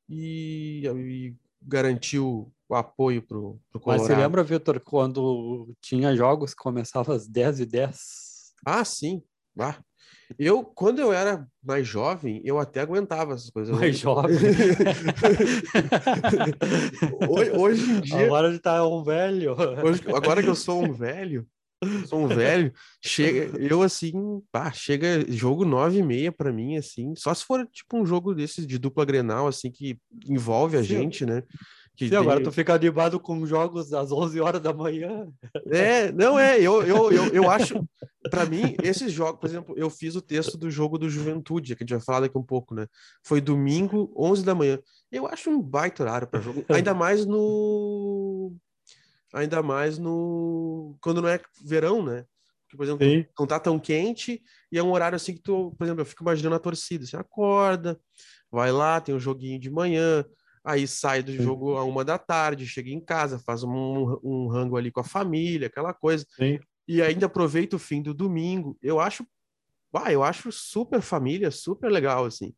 [0.10, 3.86] e, e garantiu o apoio para o Colorado.
[3.86, 8.00] Mas você lembra, Vitor, quando tinha jogos que começavam às 10 e 10?
[8.66, 9.22] Ah, sim.
[9.60, 9.78] Ah.
[10.40, 13.78] Eu, quando eu era mais jovem, eu até aguentava essas coisas.
[13.78, 14.36] Mais jovem?
[17.30, 18.26] hoje, hoje, em dia...
[18.26, 19.56] Agora tá um velho.
[19.84, 21.46] Hoje, agora que eu sou um velho,
[22.08, 22.74] sou um velho,
[23.04, 27.68] chega, eu assim, pá, chega jogo nove e meia para mim, assim, só se for
[27.68, 30.88] tipo um jogo desses de dupla Grenal, assim, que envolve a Sim.
[30.88, 31.44] gente, né?
[31.96, 32.20] Que Sim, tem...
[32.20, 35.28] agora tu fica animado com jogos às 11 horas da manhã.
[35.68, 37.88] É, não é, eu, eu, eu, eu acho,
[38.32, 41.84] para mim, esses jogos, por exemplo, eu fiz o texto do jogo do Juventude, que
[41.84, 42.88] a gente vai falar daqui um pouco, né?
[43.24, 44.80] Foi domingo, 11 da manhã.
[45.12, 48.13] Eu acho um baita horário para jogo, ainda mais no
[49.34, 52.26] ainda mais no quando não é verão, né?
[52.64, 53.26] Porque, por exemplo, Sim.
[53.38, 56.24] não tá tão quente e é um horário assim que tu, por exemplo, eu fico
[56.24, 58.00] imaginando a torcida, você acorda,
[58.52, 60.24] vai lá, tem um joguinho de manhã,
[60.64, 61.42] aí sai do Sim.
[61.42, 65.04] jogo a uma da tarde, chega em casa, faz um, um rango ali com a
[65.04, 66.26] família, aquela coisa.
[66.36, 66.60] Sim.
[66.88, 68.78] E ainda aproveita o fim do domingo.
[68.82, 69.26] Eu acho,
[69.94, 72.54] ah, eu acho super família, super legal assim.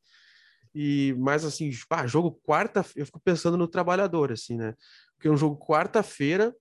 [0.74, 4.74] E mais assim, ah, jogo quarta, eu fico pensando no trabalhador assim, né?
[5.16, 6.54] Porque é um jogo quarta-feira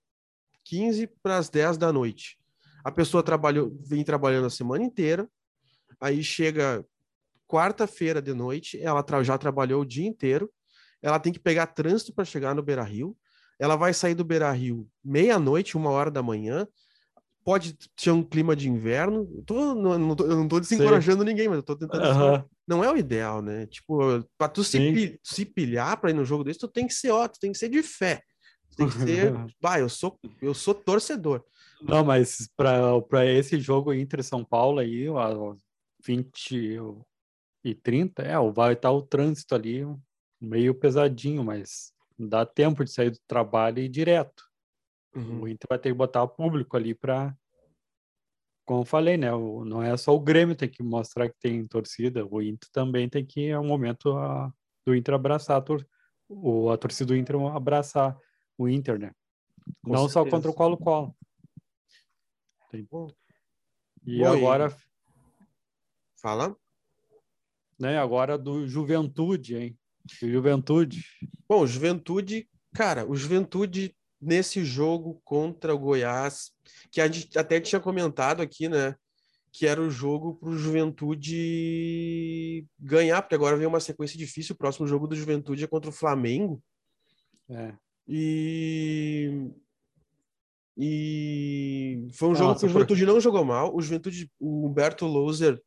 [0.64, 2.38] 15 para as 10 da noite.
[2.84, 5.28] A pessoa trabalhou, vem trabalhando a semana inteira,
[6.00, 6.84] aí chega
[7.46, 10.50] quarta-feira de noite, ela tra já trabalhou o dia inteiro,
[11.00, 13.16] ela tem que pegar trânsito para chegar no Beira Rio,
[13.58, 16.66] ela vai sair do Beira Rio meia-noite, uma hora da manhã,
[17.44, 19.28] pode ter um clima de inverno.
[19.36, 21.26] Eu, tô, não, não tô, eu não tô desencorajando Sim.
[21.26, 22.04] ninguém, mas eu tô tentando.
[22.04, 22.44] Uhum.
[22.66, 23.66] Não é o ideal, né?
[23.66, 27.10] Tipo, para tu se, se pilhar para ir no jogo desse, tu tem que ser
[27.10, 28.22] ó, tu tem que ser de fé
[28.76, 29.32] tem que ser.
[29.60, 31.44] vai, eu sou, eu sou torcedor.
[31.82, 35.06] Não, mas para esse jogo entre São Paulo aí,
[36.04, 36.80] 20
[37.64, 39.84] e 30, é, vai estar o trânsito ali
[40.40, 44.44] meio pesadinho, mas dá tempo de sair do trabalho e ir direto.
[45.14, 45.42] Uhum.
[45.42, 47.34] O Inter vai ter que botar o público ali para
[48.64, 49.32] como eu falei, né?
[49.32, 53.08] O, não é só o Grêmio tem que mostrar que tem torcida, o Inter também
[53.08, 54.50] tem que, é um momento a,
[54.86, 55.86] do Inter abraçar a, tor,
[56.28, 58.18] o, a torcida do Inter abraçar
[58.59, 59.12] o Inter, né?
[59.82, 60.12] Com Não certeza.
[60.12, 61.16] só contra o Colo-Colo.
[64.07, 64.76] E Bom, agora.
[66.20, 66.57] Fala.
[67.78, 69.78] Né, agora do Juventude, hein?
[70.20, 71.05] Juventude.
[71.48, 76.52] Bom, Juventude, cara, o Juventude nesse jogo contra o Goiás,
[76.90, 78.94] que a gente até tinha comentado aqui, né?
[79.52, 84.55] Que era o jogo para o Juventude ganhar, porque agora vem uma sequência difícil.
[84.55, 86.62] O próximo jogo do Juventude é contra o Flamengo.
[87.48, 87.74] É.
[88.07, 89.50] E
[90.76, 93.12] e foi um Nossa, jogo que o Juventude por...
[93.12, 93.74] não jogou mal.
[93.74, 95.61] O Juventude, o Humberto Louser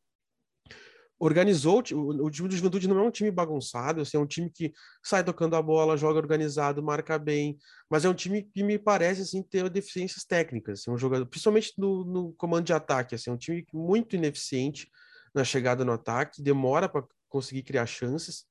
[1.18, 1.82] organizou.
[1.92, 4.72] O, o, time do Juventude não é um time bagunçado, assim, é um time que
[5.02, 7.58] sai tocando a bola, joga organizado, marca bem,
[7.90, 10.80] mas é um time que me parece assim ter deficiências técnicas.
[10.80, 14.88] Assim, um jogador, principalmente no, no comando de ataque, assim, é um time muito ineficiente
[15.34, 18.46] na chegada no ataque, demora para conseguir criar chances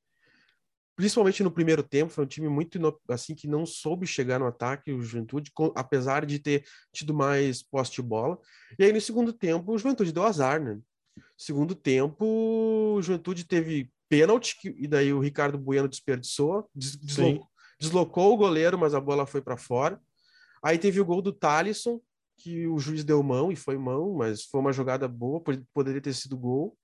[0.98, 4.92] principalmente no primeiro tempo, foi um time muito assim que não soube chegar no ataque,
[4.92, 8.38] o Juventude, apesar de ter tido mais posse de bola.
[8.80, 10.80] E aí no segundo tempo, o Juventude deu azar, né?
[11.38, 17.48] Segundo tempo, o Juventude teve pênalti, e daí o Ricardo Bueno desperdiçou, deslocou,
[17.80, 20.02] deslocou o goleiro, mas a bola foi para fora.
[20.64, 22.02] Aí teve o gol do Talisson,
[22.38, 26.14] que o juiz deu mão, e foi mão, mas foi uma jogada boa, poderia ter
[26.14, 26.76] sido gol.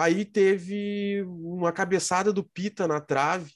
[0.00, 3.52] Aí teve uma cabeçada do Pita na trave.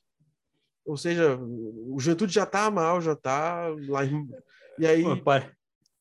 [0.84, 4.04] Ou seja, o Juventude já tá mal, já tá lá.
[4.04, 4.28] Em...
[4.78, 5.02] E aí.
[5.02, 5.30] Pô,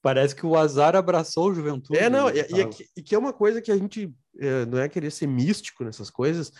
[0.01, 1.97] parece que o azar abraçou o Juventude.
[1.97, 2.33] É, não, né?
[2.35, 4.13] e, e, e, que é uma coisa que a gente.
[4.37, 6.51] É, não é querer ser místico nessas coisas,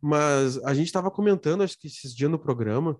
[0.00, 2.96] mas a gente estava comentando, acho que esses dias no programa,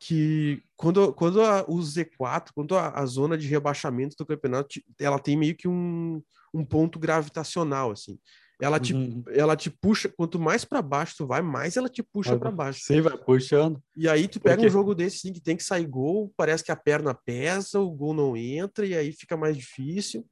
[0.00, 5.20] que quando, quando a, o Z4, quando a, a, zona de rebaixamento do campeonato, ela
[5.20, 6.20] tem meio que um,
[6.52, 8.18] um ponto gravitacional, assim.
[8.62, 9.24] Ela te, uhum.
[9.26, 12.84] ela te puxa, quanto mais para baixo tu vai, mais ela te puxa para baixo.
[12.84, 13.82] Sim, vai puxando.
[13.96, 16.70] E aí tu pega um jogo desse sim, que tem que sair gol, parece que
[16.70, 20.24] a perna pesa, o gol não entra e aí fica mais difícil.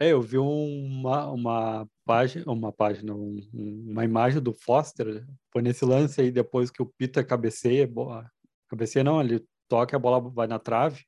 [0.00, 5.84] É, eu vi uma, uma página, uma página, um, uma imagem do Foster, foi nesse
[5.84, 7.88] lance aí depois que o Pita cabeceia,
[8.68, 11.04] cabeceia não, ele toca a bola vai na trave.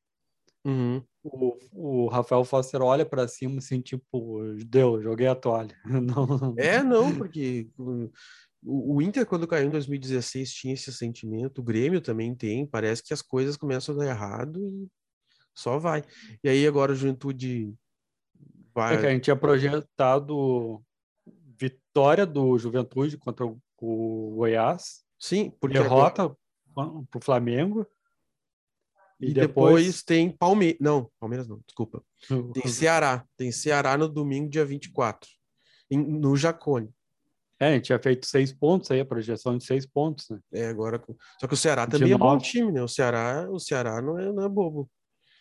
[0.66, 1.02] Uhum
[1.32, 5.76] o, o Rafael Foster olha para cima assim, tipo, deu, joguei a toalha.
[5.84, 6.54] não...
[6.56, 8.10] É, não, porque o,
[8.62, 13.12] o Inter, quando caiu em 2016, tinha esse sentimento, o Grêmio também tem, parece que
[13.12, 14.88] as coisas começam a dar errado e
[15.54, 16.04] só vai.
[16.42, 17.74] E aí agora a Juventude
[18.74, 18.96] vai...
[18.96, 20.82] É que a gente tinha projetado
[21.58, 23.58] vitória do Juventude contra o,
[24.36, 25.04] Goiás.
[25.18, 26.36] Sim, porque derrota agora...
[27.10, 27.86] para o Flamengo
[29.20, 29.84] e, depois...
[29.84, 30.78] depois, tem Palmeiras.
[30.80, 32.02] Não, Palmeiras não, desculpa.
[32.52, 33.24] Tem Ceará.
[33.36, 35.28] Tem Ceará no domingo, dia 24.
[35.90, 36.90] Em, no Jacone.
[37.58, 40.38] É, a gente tinha feito seis pontos aí, a projeção de seis pontos, né?
[40.52, 41.02] É, agora.
[41.40, 42.82] Só que o Ceará também é bom time, né?
[42.82, 44.90] O Ceará, o Ceará não é, não é bobo.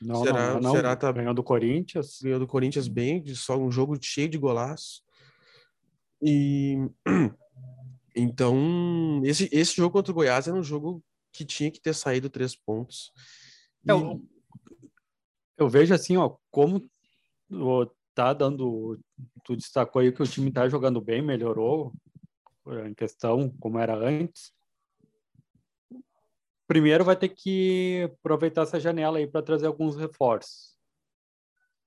[0.02, 0.70] Não, Ceará, não, não.
[0.70, 2.20] O Ceará tá ganhando do Corinthians.
[2.22, 5.04] Ganhou do Corinthians bem, só um jogo cheio de golaço.
[6.22, 6.78] E
[8.16, 11.04] então, esse, esse jogo contra o Goiás era um jogo
[11.34, 13.12] que tinha que ter saído três pontos.
[13.88, 14.22] Eu,
[15.58, 16.90] eu vejo assim, ó, como
[18.14, 19.00] tá dando.
[19.44, 21.94] Tu destacou aí que o time tá jogando bem, melhorou
[22.88, 24.54] em questão como era antes.
[26.68, 30.76] Primeiro vai ter que aproveitar essa janela aí para trazer alguns reforços.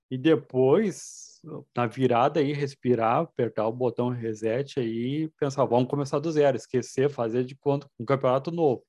[0.08, 1.40] E depois,
[1.76, 7.10] na virada aí, respirar, apertar o botão reset aí, pensar, vamos começar do zero, esquecer,
[7.10, 8.84] fazer de conta um campeonato novo.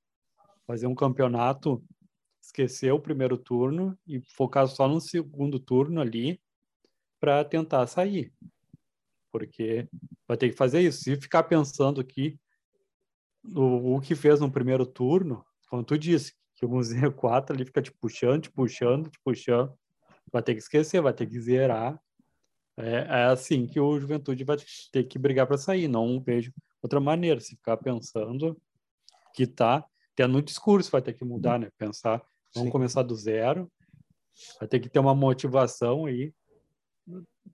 [0.67, 1.83] Fazer um campeonato
[2.49, 6.41] esquecer o primeiro turno e focar só no segundo turno ali
[7.19, 8.33] para tentar sair.
[9.31, 9.87] Porque
[10.27, 11.03] vai ter que fazer isso.
[11.03, 12.39] Se ficar pensando que
[13.55, 17.65] o, o que fez no primeiro turno, como tu disse, que o Museu 4 ali
[17.65, 19.73] fica te puxando, te puxando, te puxando,
[20.31, 21.99] vai ter que esquecer, vai ter que zerar.
[22.75, 24.57] É, é assim que o Juventude vai
[24.91, 25.87] ter que brigar para sair.
[25.87, 27.39] Não vejo outra maneira.
[27.39, 28.59] Se ficar pensando
[29.35, 31.69] que tá até no discurso vai ter que mudar, né?
[31.77, 32.21] Pensar
[32.53, 32.71] Vamos Sim.
[32.71, 33.71] começar do zero.
[34.59, 36.33] Vai ter que ter uma motivação aí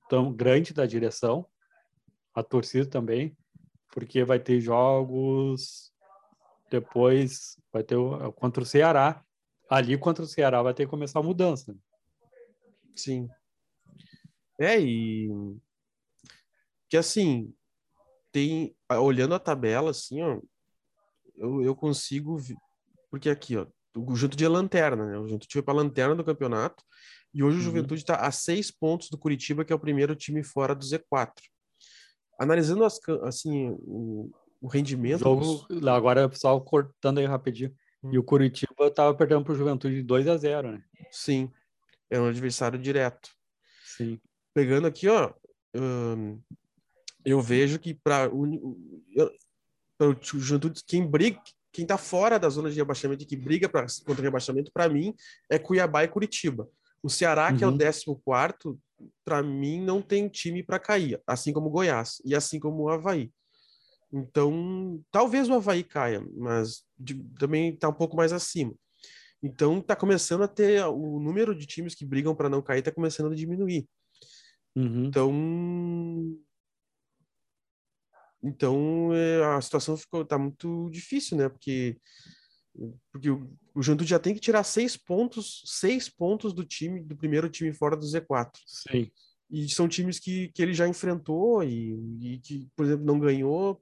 [0.10, 1.48] tão grande da direção,
[2.34, 3.36] a torcida também,
[3.92, 5.94] porque vai ter jogos
[6.70, 9.24] depois vai ter o, contra o Ceará.
[9.70, 11.76] Ali contra o Ceará vai ter que começar a mudança.
[12.96, 13.30] Sim.
[14.60, 15.30] É, e
[16.90, 17.54] que assim,
[18.32, 20.40] tem olhando a tabela assim, ó,
[21.36, 22.38] eu, eu consigo
[23.10, 23.66] porque aqui, ó,
[23.96, 25.18] o Juventude é lanterna, né?
[25.18, 26.84] O Juventude foi para a lanterna do campeonato
[27.34, 27.66] e hoje o uhum.
[27.66, 31.32] Juventude está a seis pontos do Curitiba, que é o primeiro time fora do Z4.
[32.40, 34.32] Analisando as, assim o,
[34.62, 35.24] o rendimento.
[35.24, 35.88] Jogo, dos...
[35.88, 37.74] Agora, só cortando aí rapidinho.
[38.04, 38.14] Hum.
[38.14, 40.84] E o Curitiba estava perdendo para o Juventude de 2 a 0 né?
[41.12, 41.52] Sim,
[42.10, 43.30] é um adversário direto.
[43.84, 44.20] Sim.
[44.54, 45.34] Pegando aqui, ó,
[45.76, 46.40] hum,
[47.26, 48.56] eu vejo que para o
[50.22, 51.42] Juventude, quem briga,
[51.76, 54.88] quem tá fora da zona de rebaixamento e que briga pra, contra o rebaixamento, para
[54.88, 55.14] mim,
[55.50, 56.70] é Cuiabá e Curitiba.
[57.04, 57.58] O Ceará, uhum.
[57.58, 58.80] que é o 14,
[59.26, 62.90] para mim, não tem time para cair, assim como o Goiás e assim como o
[62.90, 63.30] Havaí.
[64.12, 68.74] Então, talvez o Havaí caia, mas de, também está um pouco mais acima.
[69.44, 72.92] Então, está começando a ter o número de times que brigam para não cair, está
[72.92, 73.86] começando a diminuir.
[74.78, 75.06] Uhum.
[75.08, 75.30] Então,
[78.46, 81.50] então é, a situação ficou tá muito difícil, né?
[81.50, 81.98] Porque
[83.12, 87.16] porque o, o Juventude já tem que tirar seis pontos, seis pontos do time do
[87.16, 88.52] primeiro time fora do Z4.
[88.66, 89.10] Sim.
[89.50, 93.82] E são times que, que ele já enfrentou e, e que, por exemplo, não ganhou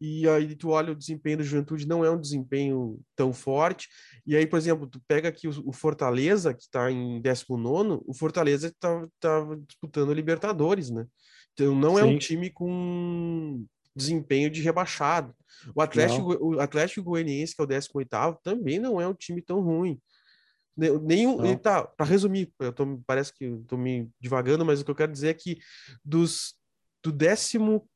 [0.00, 3.86] e aí tu olha o desempenho do Juventude, não é um desempenho tão forte.
[4.26, 8.14] E aí, por exemplo, tu pega aqui o, o Fortaleza, que está em 19, o
[8.14, 11.06] Fortaleza está tá disputando Libertadores, né?
[11.52, 12.00] Então não Sim.
[12.00, 15.34] é um time com desempenho de rebaixado.
[15.74, 18.08] O Atlético, o Atlético Goianiense, que é o 18
[18.42, 20.00] também não é um time tão ruim.
[20.76, 24.94] Nenhum, tá, para resumir, eu tô, parece que estou me divagando, mas o que eu
[24.94, 25.58] quero dizer é que
[26.02, 26.54] dos
[27.02, 27.88] do décimo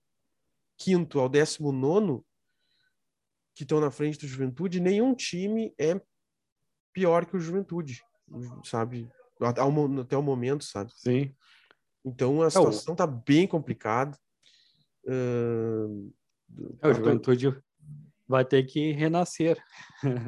[0.77, 2.25] quinto ao décimo nono
[3.55, 5.99] que estão na frente do Juventude, nenhum time é
[6.93, 8.03] pior que o Juventude,
[8.65, 9.09] sabe?
[9.41, 10.93] Até o momento, sabe?
[10.97, 11.35] Sim.
[12.05, 14.17] Então a situação está bem complicada.
[15.05, 16.13] Uh,
[16.83, 17.57] é, o Juventude
[18.27, 19.63] vai ter que renascer.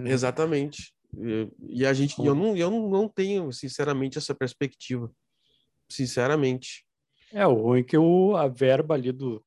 [0.04, 0.94] Exatamente.
[1.16, 5.10] E, e a gente, eu não, eu não tenho, sinceramente, essa perspectiva.
[5.88, 6.84] Sinceramente.
[7.32, 9.44] É, o ruim é que o, a verba ali do,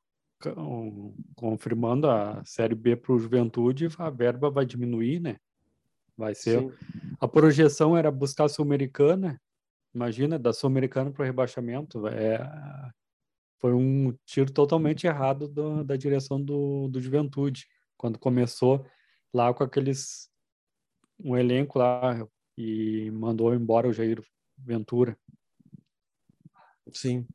[1.36, 5.38] confirmando a Série B para o Juventude, a verba vai diminuir, né?
[6.18, 6.60] Vai ser.
[6.60, 6.72] Sim.
[7.20, 9.40] A projeção era buscar a Sul-Americana,
[9.94, 12.08] imagina, da Sul-Americana para o rebaixamento.
[12.08, 12.40] É,
[13.60, 17.68] foi um tiro totalmente errado do, da direção do, do Juventude,
[17.98, 18.86] quando começou
[19.34, 20.30] lá com aqueles.
[21.20, 22.26] um elenco lá
[22.58, 24.24] e mandou embora o Jair
[24.58, 25.18] Ventura.
[26.94, 27.28] Sim.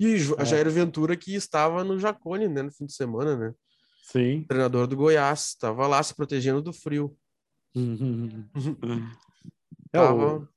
[0.00, 0.44] E é.
[0.44, 3.54] Jair Ventura que estava no Jacone, né, no fim de semana, né?
[4.02, 4.44] Sim.
[4.44, 7.16] treinador do Goiás, estava lá se protegendo do frio.
[9.92, 10.48] é, tava...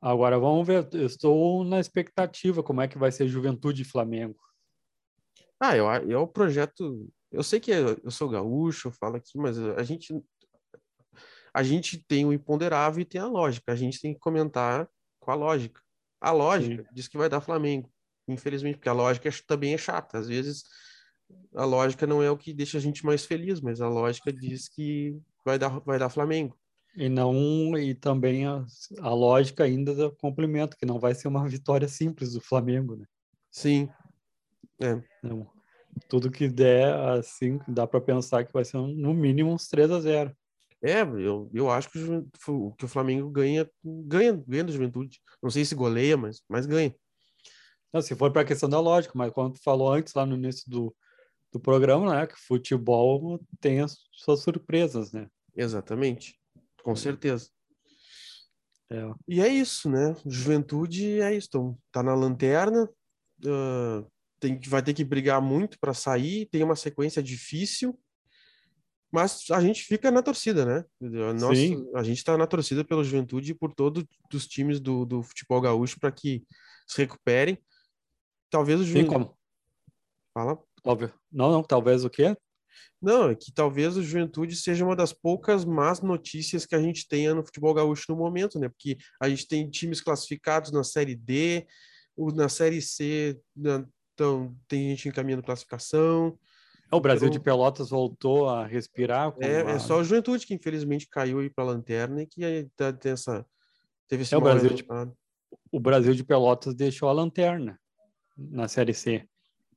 [0.00, 4.38] Agora vamos ver, eu estou na expectativa como é que vai ser Juventude e Flamengo.
[5.60, 9.58] Ah, eu, eu o projeto, eu sei que eu sou gaúcho, eu falo aqui, mas
[9.58, 10.14] a gente
[11.52, 13.72] a gente tem o imponderável e tem a lógica.
[13.72, 14.88] A gente tem que comentar
[15.18, 15.82] com a lógica.
[16.20, 16.88] A lógica Sim.
[16.92, 17.92] diz que vai dar Flamengo,
[18.28, 20.18] infelizmente, porque a lógica é, também é chata.
[20.18, 20.64] Às vezes
[21.54, 24.68] a lógica não é o que deixa a gente mais feliz, mas a lógica diz
[24.68, 26.58] que vai dar, vai dar Flamengo.
[26.96, 28.64] E não e também a,
[29.00, 33.06] a lógica ainda do complemento, que não vai ser uma vitória simples do Flamengo, né?
[33.50, 33.88] Sim.
[34.80, 35.00] É.
[35.22, 35.48] Não.
[36.08, 40.00] Tudo que der, assim, dá para pensar que vai ser no mínimo uns 3 a
[40.00, 40.36] 0
[40.82, 41.98] é, eu, eu acho que
[42.48, 45.20] o, que o Flamengo ganha, ganha, ganha do Juventude.
[45.42, 46.94] Não sei se goleia, mas, mas ganha.
[47.92, 50.36] Não, se for para a questão da lógica, mas como tu falou antes, lá no
[50.36, 50.94] início do,
[51.52, 55.28] do programa, né, que futebol tem as suas surpresas, né?
[55.54, 56.39] Exatamente,
[56.82, 57.50] com certeza.
[58.90, 59.12] É.
[59.28, 60.16] E é isso, né?
[60.26, 61.48] Juventude é isso.
[61.48, 62.88] Então, tá na lanterna,
[63.44, 64.10] uh,
[64.40, 67.98] tem, vai ter que brigar muito para sair, tem uma sequência difícil,
[69.12, 70.84] mas a gente fica na torcida, né?
[71.00, 71.90] Nossa, Sim.
[71.94, 75.60] A gente está na torcida pela juventude e por todos os times do, do futebol
[75.60, 76.44] gaúcho para que
[76.86, 77.58] se recuperem.
[78.48, 79.12] Talvez o Juventude.
[79.12, 79.38] como?
[80.32, 80.58] Fala.
[80.84, 81.12] Óbvio.
[81.30, 82.36] Não, não, talvez o quê?
[83.00, 87.08] Não, é que talvez o Juventude seja uma das poucas más notícias que a gente
[87.08, 88.68] tenha no futebol gaúcho no momento, né?
[88.68, 91.66] Porque a gente tem times classificados na Série D,
[92.34, 93.84] na Série C, né?
[94.14, 96.38] então tem gente encaminhando classificação.
[96.92, 99.34] É, o Brasil então, de Pelotas voltou a respirar.
[99.40, 102.92] É, é só o Juventude que infelizmente caiu aí para a lanterna e que tá,
[102.92, 103.46] tem essa,
[104.08, 104.84] teve esse é, o Brasil de,
[105.72, 107.80] O Brasil de Pelotas deixou a lanterna
[108.36, 109.26] na Série C.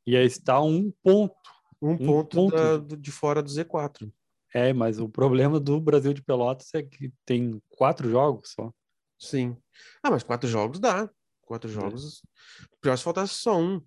[0.06, 1.36] E aí está um ponto.
[1.84, 2.56] Um, ponto, ponto.
[2.56, 4.10] Da, de fora do Z4.
[4.54, 8.72] É, mas o problema do Brasil de Pelotas é que tem quatro jogos só.
[9.20, 9.58] Sim.
[10.02, 11.10] Ah, mas quatro jogos dá.
[11.42, 12.22] Quatro jogos.
[12.62, 12.66] É.
[12.80, 13.82] Pior se faltasse só um.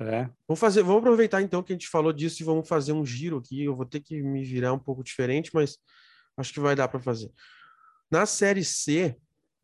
[0.00, 0.30] É.
[0.46, 3.36] Vamos fazer, vamos aproveitar então que a gente falou disso e vamos fazer um giro
[3.36, 3.64] aqui.
[3.64, 5.76] Eu vou ter que me virar um pouco diferente, mas
[6.36, 7.30] acho que vai dar para fazer.
[8.10, 9.16] Na série C,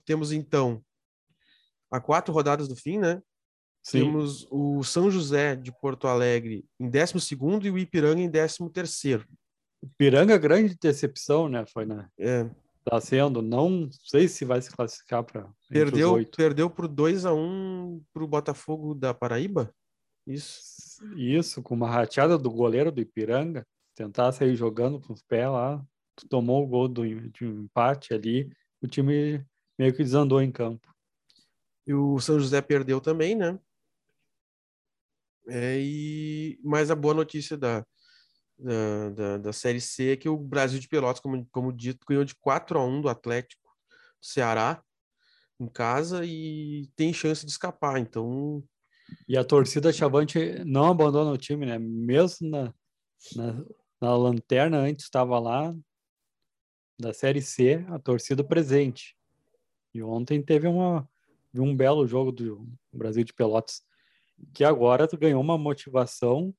[0.05, 0.85] temos então
[1.91, 3.23] a quatro rodadas do fim, né?
[3.85, 4.01] Sim.
[4.01, 9.23] Temos o São José de Porto Alegre em 12 e o Ipiranga em 13.
[9.83, 11.67] Ipiranga, grande decepção, né?
[11.67, 12.09] Foi, né?
[12.19, 12.49] É.
[12.83, 17.39] Tá sendo, não sei se vai se classificar para perdeu perdeu por 2 a 1
[17.39, 19.75] um para o Botafogo da Paraíba.
[20.27, 21.05] Isso.
[21.17, 25.83] Isso, com uma rateada do goleiro do Ipiranga, tentar sair jogando com os pés lá,
[26.29, 28.51] tomou o gol do, de um empate ali,
[28.83, 29.45] o time
[29.79, 30.95] meio que desandou em campo.
[31.87, 33.59] E o São José perdeu também, né?
[35.49, 37.85] É, e mais a boa notícia da,
[38.59, 42.25] da, da, da, Série C é que o Brasil de Pelotas, como, como dito, ganhou
[42.25, 43.63] de 4 a 1 do Atlético
[44.21, 44.83] do Ceará
[45.61, 47.99] em casa e tem chance de escapar.
[47.99, 48.63] Então.
[49.29, 51.79] E a torcida Chavante não abandona o time, né?
[51.79, 52.75] Mesmo na,
[53.37, 53.65] na,
[54.01, 55.75] na lanterna antes estava lá
[56.99, 59.17] da Série C, a torcida presente.
[59.93, 61.09] E ontem teve uma,
[61.55, 63.85] um belo jogo do Brasil de Pelotas,
[64.53, 66.55] que agora ganhou uma motivação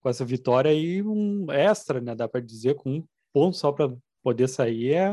[0.00, 2.14] com essa vitória aí um extra, né?
[2.14, 5.10] Dá para dizer com um ponto só para poder sair é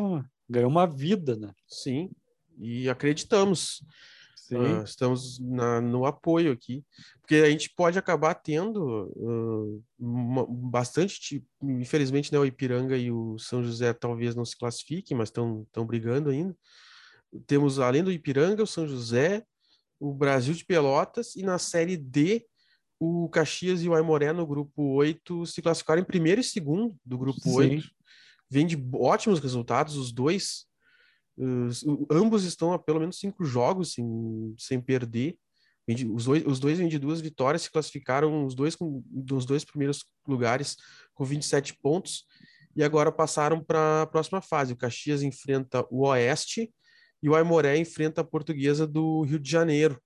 [0.49, 1.51] ganhou uma vida, né?
[1.67, 2.09] Sim.
[2.57, 3.83] E acreditamos.
[4.51, 6.83] Uh, estamos na, no apoio aqui,
[7.21, 13.37] porque a gente pode acabar tendo uh, uma, bastante, infelizmente, né, o Ipiranga e o
[13.37, 16.57] São José talvez não se classifiquem, mas estão brigando ainda.
[17.45, 19.45] Temos, além do Ipiranga, o São José,
[19.99, 22.45] o Brasil de Pelotas, e na Série D
[22.99, 27.17] o Caxias e o Aimoré no grupo 8 se classificaram em primeiro e segundo do
[27.17, 27.55] grupo Sim.
[27.55, 27.89] 8.
[28.49, 30.65] Vem de ótimos resultados, os dois.
[31.37, 35.37] Uh, ambos estão a pelo menos cinco jogos sem, sem perder.
[36.13, 39.63] Os dois, os dois vêm de duas vitórias, se classificaram os dois com, dos dois
[39.63, 40.75] primeiros lugares
[41.15, 42.25] com 27 pontos
[42.75, 44.73] e agora passaram para a próxima fase.
[44.73, 46.71] O Caxias enfrenta o Oeste
[47.21, 50.01] e o Aimoré enfrenta a Portuguesa do Rio de Janeiro.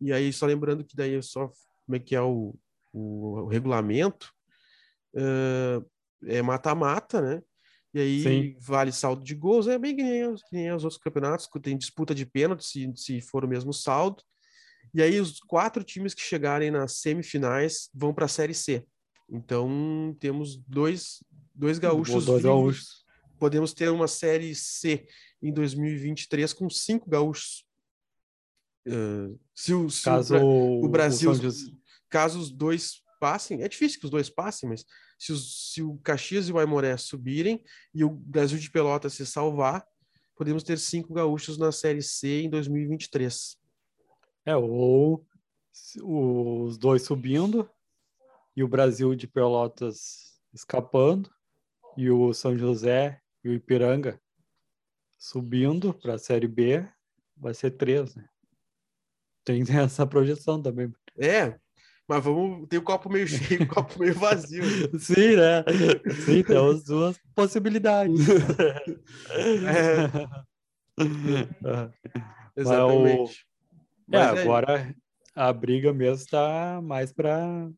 [0.00, 1.50] E aí, só lembrando que daí só
[1.84, 2.54] como é que é o,
[2.92, 4.32] o, o regulamento,
[5.14, 5.84] uh,
[6.24, 7.42] é mata-mata, né?
[7.92, 8.56] E aí Sim.
[8.60, 11.76] vale saldo de gols, é bem que nem, que nem os outros campeonatos, que tem
[11.76, 14.22] disputa de pênalti, se, se for o mesmo saldo.
[14.94, 18.84] E aí os quatro times que chegarem nas semifinais vão para a Série C.
[19.28, 21.22] Então temos dois,
[21.54, 22.24] dois gaúchos.
[22.24, 23.04] Dois gaúchos.
[23.38, 25.06] Podemos ter uma Série C
[25.42, 27.64] em 2023 com cinco gaúchos.
[28.86, 34.00] Uh, se o, se Caso o, o Brasil, o caso os dois passem, é difícil
[34.00, 34.84] que os dois passem, mas
[35.18, 37.62] se, os, se o Caxias e o Aimoré subirem
[37.94, 39.86] e o Brasil de Pelotas se salvar,
[40.34, 43.58] podemos ter cinco gaúchos na Série C em 2023.
[44.46, 45.26] É, ou
[46.02, 47.70] os dois subindo
[48.56, 51.30] e o Brasil de Pelotas escapando
[51.96, 54.20] e o São José e o Ipiranga
[55.20, 56.82] subindo para a Série B,
[57.36, 58.24] vai ser três, né?
[59.44, 60.92] Tem essa projeção também.
[61.18, 61.58] É,
[62.08, 64.64] mas vamos ter o copo meio cheio, o copo meio vazio.
[64.98, 65.62] Sim, né?
[66.24, 68.18] Sim, temos duas possibilidades.
[70.98, 71.90] É.
[72.54, 73.46] Exatamente.
[74.06, 74.14] O...
[74.14, 74.94] É, agora
[75.34, 77.70] a briga mesmo está mais para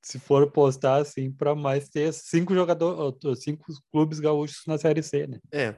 [0.00, 5.26] se for postar assim para mais ter cinco jogadores, cinco clubes gaúchos na série C,
[5.26, 5.38] né?
[5.52, 5.74] É.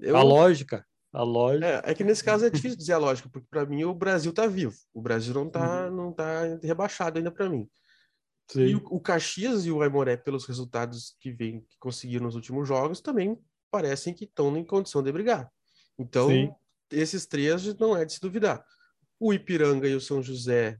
[0.00, 0.16] Eu...
[0.16, 1.66] A lógica a lógica.
[1.66, 4.32] É, é, que nesse caso é difícil dizer a lógica, porque para mim o Brasil
[4.32, 4.74] tá vivo.
[4.94, 5.94] O Brasil não tá, uhum.
[5.94, 7.68] não tá rebaixado ainda para mim.
[8.50, 8.62] Sim.
[8.62, 12.66] E o, o, Caxias e o Aimoré, pelos resultados que, vem, que conseguiram nos últimos
[12.66, 13.38] jogos, também
[13.70, 15.50] parecem que estão em condição de brigar.
[15.98, 16.50] Então, Sim.
[16.90, 18.64] esses três não é de se duvidar.
[19.20, 20.78] O Ipiranga e o São José,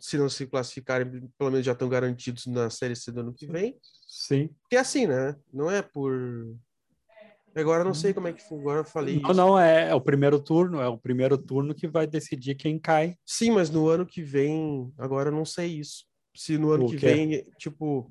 [0.00, 3.46] se não se classificarem, pelo menos já estão garantidos na Série C do ano que
[3.46, 3.76] vem.
[4.06, 4.48] Sim.
[4.62, 5.36] Porque é assim, né?
[5.52, 6.12] Não é por
[7.54, 9.34] Agora não sei como é que foi, agora eu falei Não, isso.
[9.34, 13.16] não, é, é, o primeiro turno, é o primeiro turno que vai decidir quem cai.
[13.24, 16.04] Sim, mas no ano que vem, agora eu não sei isso.
[16.34, 17.06] Se no ano o que quê?
[17.06, 18.10] vem, tipo,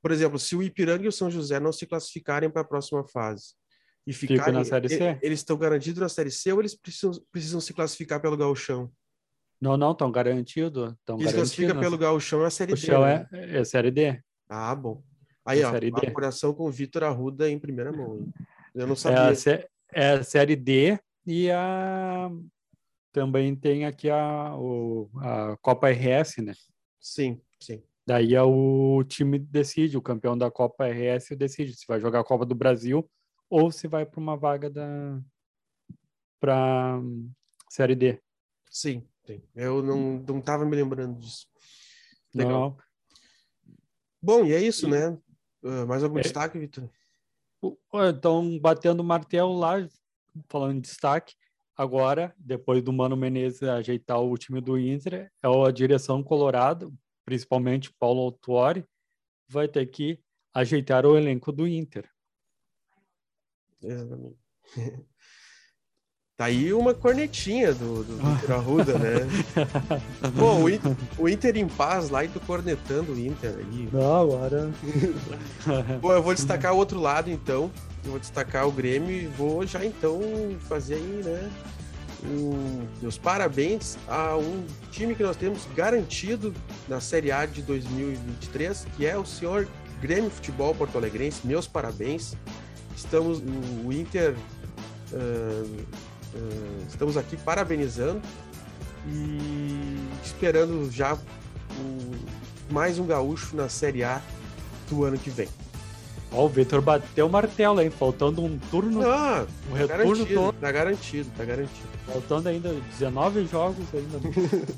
[0.00, 3.06] por exemplo, se o Ipiranga e o São José não se classificarem para a próxima
[3.06, 3.54] fase
[4.06, 7.60] e ficarem na série C, eles estão garantidos na série C ou eles precisam, precisam
[7.60, 8.90] se classificar pelo gauchão?
[9.60, 10.94] Não, não, estão garantidos.
[11.08, 12.92] Eles classificam pelo gauchão é a série o D.
[12.92, 13.28] O né?
[13.32, 14.20] é, é série D.
[14.48, 15.02] Ah, bom.
[15.44, 18.16] Aí, é ó, a apuração com o Vitor Arruda em primeira mão.
[18.16, 18.32] Hein?
[18.74, 19.18] Eu não sabia.
[19.18, 22.30] É a, é a série D e a
[23.12, 26.54] também tem aqui a, o, a Copa RS, né?
[26.98, 27.82] Sim, sim.
[28.06, 32.24] Daí é o time decide, o campeão da Copa RS decide se vai jogar a
[32.24, 33.08] Copa do Brasil
[33.50, 35.20] ou se vai para uma vaga da
[36.40, 37.00] para
[37.70, 38.20] Série D.
[38.70, 39.42] Sim, sim.
[39.54, 41.46] Eu não não estava me lembrando disso.
[42.34, 42.70] Legal.
[42.70, 42.76] Não.
[44.20, 45.16] Bom, e é isso, né?
[45.62, 46.22] Uh, mais algum é...
[46.22, 46.88] destaque, Vitor?
[47.94, 49.74] Então, batendo martelo lá,
[50.48, 51.34] falando em destaque,
[51.76, 56.90] agora, depois do Mano Menezes ajeitar o time do Inter, é a direção colorada,
[57.24, 58.84] principalmente Paulo Autuori,
[59.48, 60.20] vai ter que
[60.52, 62.10] ajeitar o elenco do Inter.
[63.80, 64.38] Exatamente.
[66.38, 69.28] Tá aí uma cornetinha do, do Vitor Arruda, né?
[70.38, 73.88] Pô, o Inter, o Inter, em paz lá e tu cornetando o Inter aí.
[73.92, 74.70] Não, agora.
[76.00, 77.70] Pô, eu vou destacar o outro lado então.
[78.02, 80.22] Eu vou destacar o Grêmio e vou já então
[80.68, 81.50] fazer aí, né?
[82.24, 86.54] Um, meus parabéns a um time que nós temos garantido
[86.88, 89.68] na Série A de 2023, que é o senhor
[90.00, 91.46] Grêmio Futebol Porto Alegrense.
[91.46, 92.34] Meus parabéns.
[92.96, 93.42] Estamos,
[93.84, 94.34] o Inter.
[95.12, 95.84] Uh,
[96.34, 98.22] Uh, estamos aqui parabenizando
[99.06, 104.20] e esperando já o, mais um gaúcho na Série A
[104.88, 105.48] do ano que vem.
[106.32, 107.90] Ó, o Vitor bateu o martelo, hein?
[107.90, 109.02] Faltando um turno.
[109.06, 110.54] Ah, um tá retorno garantido, todo.
[110.58, 111.88] Tá garantido, tá garantido.
[112.06, 114.18] Faltando ainda 19 jogos ainda.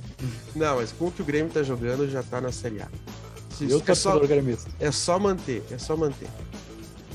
[0.57, 2.88] Não, mas com o que o Grêmio tá jogando, já tá na Série A.
[3.61, 4.68] Eu é só, gremista.
[4.80, 6.28] É só manter, é só manter.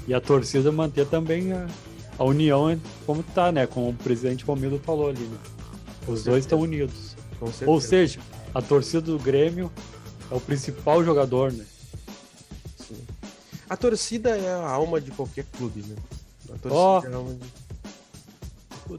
[0.08, 1.68] E a torcida manter também a,
[2.20, 3.66] a união como tá, né?
[3.66, 5.38] Como o presidente Romildo falou ali, né?
[6.06, 7.16] Os dois estão unidos.
[7.66, 8.20] Ou seja,
[8.54, 9.72] a torcida do Grêmio
[10.30, 11.66] é o principal jogador, né?
[12.76, 12.98] Sim.
[13.70, 15.96] A torcida é a alma de qualquer clube, né?
[16.54, 17.02] A torcida oh.
[17.06, 17.69] é a alma de...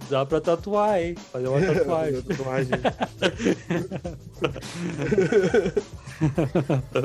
[0.08, 1.16] Dá pra tatuar, hein?
[1.32, 2.22] Fazer uma tatuagem.
[2.30, 2.70] tatuagem.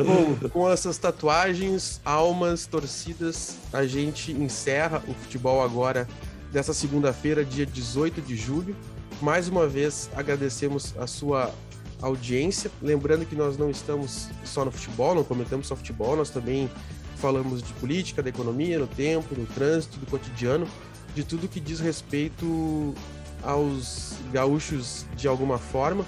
[0.05, 6.07] Bom, com essas tatuagens, almas, torcidas, a gente encerra o futebol agora
[6.51, 8.75] dessa segunda-feira, dia 18 de julho.
[9.21, 11.51] Mais uma vez agradecemos a sua
[12.01, 12.69] audiência.
[12.81, 16.69] Lembrando que nós não estamos só no futebol, não comentamos só futebol, nós também
[17.17, 20.67] falamos de política, da economia, no tempo, no trânsito, do cotidiano,
[21.16, 22.93] de tudo que diz respeito
[23.41, 26.05] aos gaúchos de alguma forma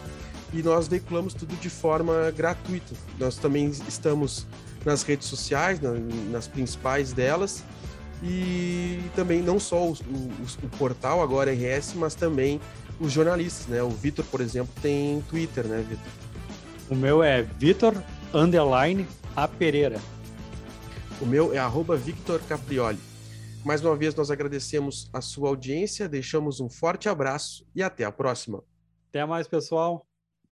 [0.53, 2.93] e nós veiculamos tudo de forma gratuita.
[3.19, 4.45] Nós também estamos
[4.85, 5.79] nas redes sociais,
[6.31, 7.63] nas principais delas,
[8.23, 10.31] e também não só o, o,
[10.63, 12.59] o portal agora RS, mas também
[12.99, 13.83] os jornalistas, né?
[13.83, 16.05] O Vitor, por exemplo, tem Twitter, né, Vitor?
[16.89, 17.93] O meu é Vitor
[18.33, 19.05] underline
[19.35, 19.99] a Pereira.
[21.21, 22.99] O meu é arroba Victor Caprioli.
[23.67, 28.11] Mais uma vez nós agradecemos a sua audiência, deixamos um forte abraço e até a
[28.13, 28.63] próxima.
[29.09, 30.06] Até mais, pessoal.